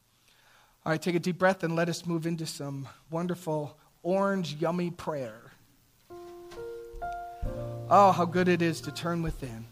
All 0.86 0.92
right, 0.92 1.02
take 1.02 1.16
a 1.16 1.18
deep 1.18 1.36
breath 1.36 1.64
and 1.64 1.74
let 1.74 1.88
us 1.88 2.06
move 2.06 2.28
into 2.28 2.46
some 2.46 2.86
wonderful 3.10 3.76
orange, 4.04 4.54
yummy 4.60 4.92
prayer. 4.92 5.50
Oh, 7.90 8.12
how 8.12 8.24
good 8.24 8.46
it 8.46 8.62
is 8.62 8.80
to 8.82 8.92
turn 8.92 9.20
within. 9.20 9.66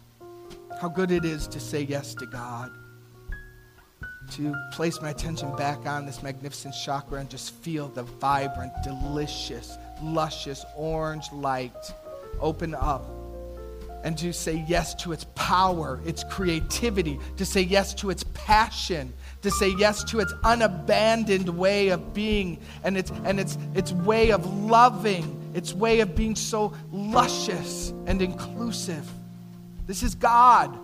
How 0.81 0.89
good 0.89 1.13
it 1.13 1.25
is 1.25 1.47
to 1.47 1.61
say 1.61 1.83
yes 1.83 2.15
to 2.15 2.27
God. 2.27 2.73
To 4.33 4.57
place 4.73 5.01
my 5.01 5.11
attention 5.11 5.55
back 5.55 5.87
on 5.87 6.05
this 6.05 6.21
magnificent 6.21 6.75
chakra 6.85 7.21
and 7.21 7.31
just 7.31 7.55
feel 7.55 7.87
the 7.87 8.03
vibrant, 8.03 8.73
delicious, 8.83 9.79
luscious 10.03 10.65
orange 10.77 11.31
light 11.31 11.95
open 12.41 12.75
up 12.75 13.07
and 14.05 14.17
to 14.19 14.33
say 14.33 14.65
yes 14.69 14.95
to 14.95 15.13
its 15.13 15.25
power, 15.35 15.99
its 16.05 16.23
creativity, 16.25 17.19
to 17.39 17.45
say 17.45 17.63
yes 17.63 17.95
to 17.95 18.11
its 18.11 18.23
passion, 18.35 19.13
to 19.43 19.51
say 19.51 19.71
yes 19.79 20.05
to 20.05 20.21
its 20.21 20.33
unabandoned 20.45 21.49
way 21.49 21.89
of 21.89 22.15
being 22.15 22.59
and 22.85 22.97
its, 22.97 23.11
and 23.25 23.41
its, 23.41 23.59
its 23.75 23.93
way 23.93 24.31
of 24.31 24.47
loving, 24.63 25.51
its 25.55 25.73
way 25.75 26.01
of 26.01 26.15
being 26.15 26.37
so 26.37 26.73
luscious 26.93 27.93
and 28.07 28.21
inclusive. 28.21 29.11
This 29.87 30.03
is 30.03 30.15
God. 30.15 30.79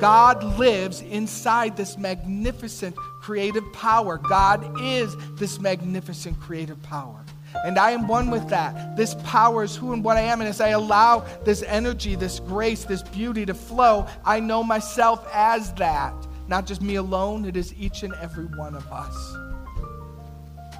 God 0.00 0.58
lives 0.58 1.00
inside 1.02 1.76
this 1.76 1.96
magnificent 1.96 2.96
creative 3.20 3.64
power. 3.72 4.18
God 4.18 4.80
is 4.80 5.14
this 5.36 5.60
magnificent 5.60 6.38
creative 6.40 6.80
power. 6.82 7.24
And 7.64 7.78
I 7.78 7.90
am 7.90 8.06
one 8.06 8.30
with 8.30 8.48
that. 8.48 8.96
This 8.96 9.14
power 9.24 9.64
is 9.64 9.74
who 9.74 9.92
and 9.92 10.04
what 10.04 10.16
I 10.16 10.20
am. 10.20 10.40
And 10.40 10.48
as 10.48 10.60
I 10.60 10.68
allow 10.68 11.26
this 11.44 11.62
energy, 11.62 12.14
this 12.14 12.40
grace, 12.40 12.84
this 12.84 13.02
beauty 13.02 13.44
to 13.46 13.54
flow, 13.54 14.06
I 14.24 14.40
know 14.40 14.62
myself 14.62 15.26
as 15.32 15.72
that. 15.74 16.14
Not 16.46 16.66
just 16.66 16.80
me 16.80 16.94
alone, 16.94 17.44
it 17.44 17.56
is 17.56 17.74
each 17.74 18.02
and 18.02 18.14
every 18.14 18.46
one 18.46 18.74
of 18.74 18.90
us. 18.90 19.36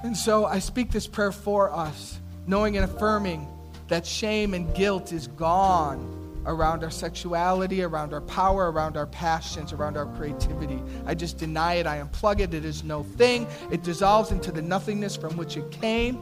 And 0.03 0.15
so 0.15 0.45
I 0.45 0.59
speak 0.59 0.91
this 0.91 1.07
prayer 1.07 1.31
for 1.31 1.71
us, 1.71 2.19
knowing 2.47 2.77
and 2.77 2.85
affirming 2.85 3.47
that 3.89 4.05
shame 4.05 4.53
and 4.53 4.73
guilt 4.73 5.11
is 5.11 5.27
gone 5.27 6.15
around 6.45 6.83
our 6.83 6.89
sexuality, 6.89 7.83
around 7.83 8.13
our 8.13 8.21
power, 8.21 8.71
around 8.71 8.97
our 8.97 9.07
passions, 9.07 9.73
around 9.73 9.97
our 9.97 10.05
creativity. 10.15 10.81
I 11.05 11.13
just 11.13 11.37
deny 11.37 11.75
it. 11.75 11.85
I 11.85 11.99
unplug 11.99 12.39
it. 12.39 12.53
It 12.53 12.65
is 12.65 12.83
no 12.83 13.03
thing. 13.03 13.45
It 13.71 13.83
dissolves 13.83 14.31
into 14.31 14.51
the 14.51 14.61
nothingness 14.61 15.15
from 15.15 15.35
which 15.37 15.57
it 15.57 15.69
came. 15.69 16.17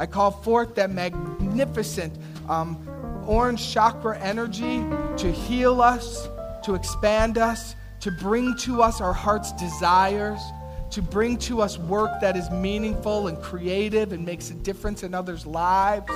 I 0.00 0.06
call 0.06 0.30
forth 0.30 0.76
that 0.76 0.90
magnificent 0.90 2.14
um, 2.48 2.88
orange 3.26 3.70
chakra 3.70 4.18
energy 4.18 4.78
to 5.18 5.30
heal 5.30 5.82
us, 5.82 6.26
to 6.64 6.74
expand 6.74 7.36
us, 7.36 7.76
to 8.00 8.10
bring 8.10 8.56
to 8.60 8.82
us 8.82 9.02
our 9.02 9.12
heart's 9.12 9.52
desires, 9.52 10.40
to 10.92 11.02
bring 11.02 11.36
to 11.36 11.60
us 11.60 11.76
work 11.76 12.18
that 12.22 12.34
is 12.34 12.50
meaningful 12.50 13.28
and 13.28 13.40
creative 13.42 14.12
and 14.12 14.24
makes 14.24 14.50
a 14.50 14.54
difference 14.54 15.02
in 15.02 15.12
others' 15.12 15.44
lives. 15.44 16.10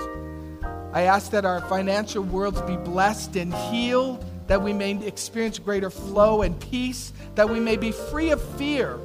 I 0.94 1.02
ask 1.02 1.30
that 1.32 1.44
our 1.44 1.60
financial 1.68 2.22
worlds 2.22 2.62
be 2.62 2.78
blessed 2.78 3.36
and 3.36 3.52
healed, 3.54 4.24
that 4.46 4.62
we 4.62 4.72
may 4.72 4.92
experience 5.06 5.58
greater 5.58 5.90
flow 5.90 6.40
and 6.40 6.58
peace, 6.58 7.12
that 7.34 7.50
we 7.50 7.60
may 7.60 7.76
be 7.76 7.92
free 7.92 8.30
of 8.30 8.40
fear 8.56 8.98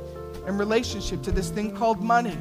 in 0.48 0.58
relationship 0.58 1.22
to 1.24 1.34
this 1.34 1.50
thing 1.50 1.76
called 1.76 2.02
money, 2.02 2.38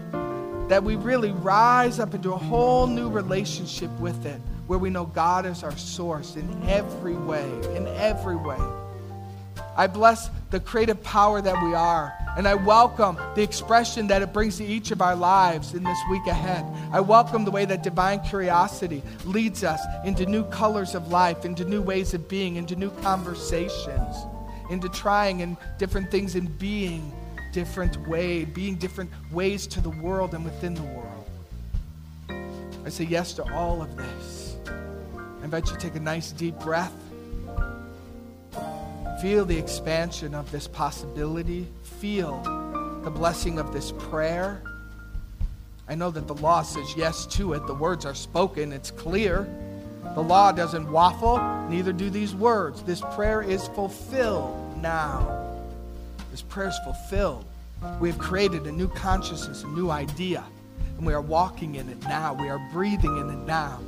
that 0.68 0.84
we 0.84 0.96
really 0.96 1.32
rise 1.32 1.98
up 1.98 2.14
into 2.14 2.32
a 2.32 2.36
whole 2.36 2.86
new 2.86 3.08
relationship 3.08 3.90
with 3.98 4.26
it, 4.26 4.40
where 4.66 4.78
we 4.78 4.90
know 4.90 5.06
God 5.06 5.46
is 5.46 5.62
our 5.62 5.76
source 5.76 6.36
in 6.36 6.62
every 6.68 7.14
way, 7.14 7.48
in 7.74 7.86
every 7.96 8.36
way. 8.36 8.58
I 9.76 9.86
bless 9.86 10.28
the 10.50 10.60
creative 10.60 11.02
power 11.02 11.40
that 11.40 11.62
we 11.62 11.74
are. 11.74 12.12
And 12.36 12.46
I 12.46 12.54
welcome 12.54 13.16
the 13.34 13.42
expression 13.42 14.06
that 14.08 14.22
it 14.22 14.32
brings 14.32 14.58
to 14.58 14.64
each 14.64 14.90
of 14.90 15.00
our 15.00 15.16
lives 15.16 15.74
in 15.74 15.82
this 15.82 15.98
week 16.10 16.26
ahead. 16.26 16.64
I 16.92 17.00
welcome 17.00 17.44
the 17.44 17.50
way 17.50 17.64
that 17.64 17.82
divine 17.82 18.20
curiosity 18.20 19.02
leads 19.24 19.64
us 19.64 19.80
into 20.04 20.26
new 20.26 20.44
colors 20.44 20.94
of 20.94 21.08
life, 21.08 21.44
into 21.44 21.64
new 21.64 21.82
ways 21.82 22.14
of 22.14 22.28
being, 22.28 22.56
into 22.56 22.76
new 22.76 22.90
conversations, 23.02 24.16
into 24.70 24.88
trying 24.88 25.42
and 25.42 25.56
different 25.78 26.10
things 26.10 26.34
in 26.34 26.46
being 26.46 27.12
different 27.52 28.08
way, 28.08 28.44
being 28.44 28.76
different 28.76 29.10
ways 29.32 29.66
to 29.68 29.80
the 29.80 29.90
world 29.90 30.34
and 30.34 30.44
within 30.44 30.74
the 30.74 30.82
world. 30.82 31.08
I 32.84 32.88
say 32.88 33.04
yes 33.04 33.32
to 33.34 33.52
all 33.52 33.82
of 33.82 33.96
this. 33.96 34.56
I 34.66 35.44
invite 35.44 35.66
you 35.66 35.74
to 35.74 35.78
take 35.78 35.94
a 35.94 36.00
nice 36.00 36.32
deep 36.32 36.58
breath. 36.58 36.92
Feel 39.20 39.44
the 39.44 39.58
expansion 39.58 40.34
of 40.34 40.50
this 40.50 40.68
possibility. 40.68 41.66
Feel 41.82 42.40
the 43.02 43.10
blessing 43.10 43.58
of 43.58 43.72
this 43.72 43.92
prayer. 43.92 44.62
I 45.88 45.94
know 45.94 46.10
that 46.10 46.26
the 46.26 46.34
law 46.34 46.62
says 46.62 46.94
yes 46.96 47.26
to 47.36 47.54
it. 47.54 47.66
The 47.66 47.74
words 47.74 48.04
are 48.04 48.14
spoken, 48.14 48.72
it's 48.72 48.90
clear. 48.90 49.48
The 50.14 50.22
law 50.22 50.52
doesn't 50.52 50.90
waffle, 50.90 51.38
neither 51.68 51.92
do 51.92 52.10
these 52.10 52.34
words. 52.34 52.82
This 52.82 53.00
prayer 53.14 53.42
is 53.42 53.68
fulfilled 53.68 54.80
now. 54.82 55.47
This 56.30 56.42
prayer 56.42 56.68
is 56.68 56.78
fulfilled. 56.84 57.44
We 58.00 58.08
have 58.10 58.18
created 58.18 58.66
a 58.66 58.72
new 58.72 58.88
consciousness, 58.88 59.62
a 59.62 59.68
new 59.68 59.90
idea, 59.90 60.44
and 60.96 61.06
we 61.06 61.12
are 61.12 61.20
walking 61.20 61.76
in 61.76 61.88
it 61.88 62.02
now. 62.02 62.34
We 62.34 62.48
are 62.48 62.58
breathing 62.72 63.16
in 63.18 63.30
it 63.30 63.46
now. 63.46 63.80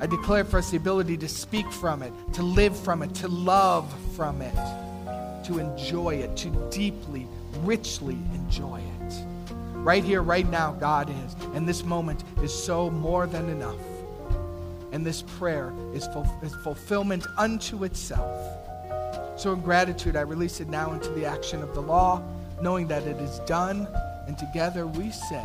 I 0.00 0.06
declare 0.06 0.44
for 0.44 0.58
us 0.58 0.70
the 0.70 0.76
ability 0.76 1.16
to 1.18 1.28
speak 1.28 1.70
from 1.70 2.02
it, 2.02 2.12
to 2.34 2.42
live 2.42 2.78
from 2.78 3.02
it, 3.02 3.14
to 3.16 3.28
love 3.28 3.92
from 4.14 4.42
it, 4.42 4.54
to 5.46 5.58
enjoy 5.58 6.16
it, 6.16 6.36
to 6.38 6.50
deeply, 6.70 7.26
richly 7.62 8.18
enjoy 8.34 8.80
it. 9.00 9.14
Right 9.74 10.02
here, 10.02 10.22
right 10.22 10.48
now, 10.48 10.72
God 10.72 11.08
is. 11.08 11.36
And 11.54 11.68
this 11.68 11.84
moment 11.84 12.24
is 12.42 12.52
so 12.52 12.90
more 12.90 13.26
than 13.26 13.48
enough. 13.48 13.78
And 14.92 15.04
this 15.04 15.22
prayer 15.22 15.72
is, 15.94 16.06
ful- 16.08 16.40
is 16.42 16.54
fulfillment 16.56 17.26
unto 17.38 17.84
itself. 17.84 18.55
So, 19.36 19.52
in 19.52 19.60
gratitude, 19.60 20.16
I 20.16 20.22
release 20.22 20.60
it 20.60 20.68
now 20.68 20.92
into 20.92 21.10
the 21.10 21.26
action 21.26 21.62
of 21.62 21.74
the 21.74 21.82
law, 21.82 22.22
knowing 22.62 22.86
that 22.88 23.02
it 23.02 23.18
is 23.18 23.40
done. 23.40 23.86
And 24.26 24.36
together 24.38 24.86
we 24.86 25.10
say, 25.10 25.44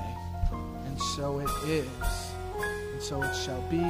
and 0.52 1.00
so 1.16 1.40
it 1.40 1.50
is, 1.68 1.88
and 2.94 3.02
so 3.02 3.22
it 3.22 3.36
shall 3.36 3.62
be. 3.64 3.86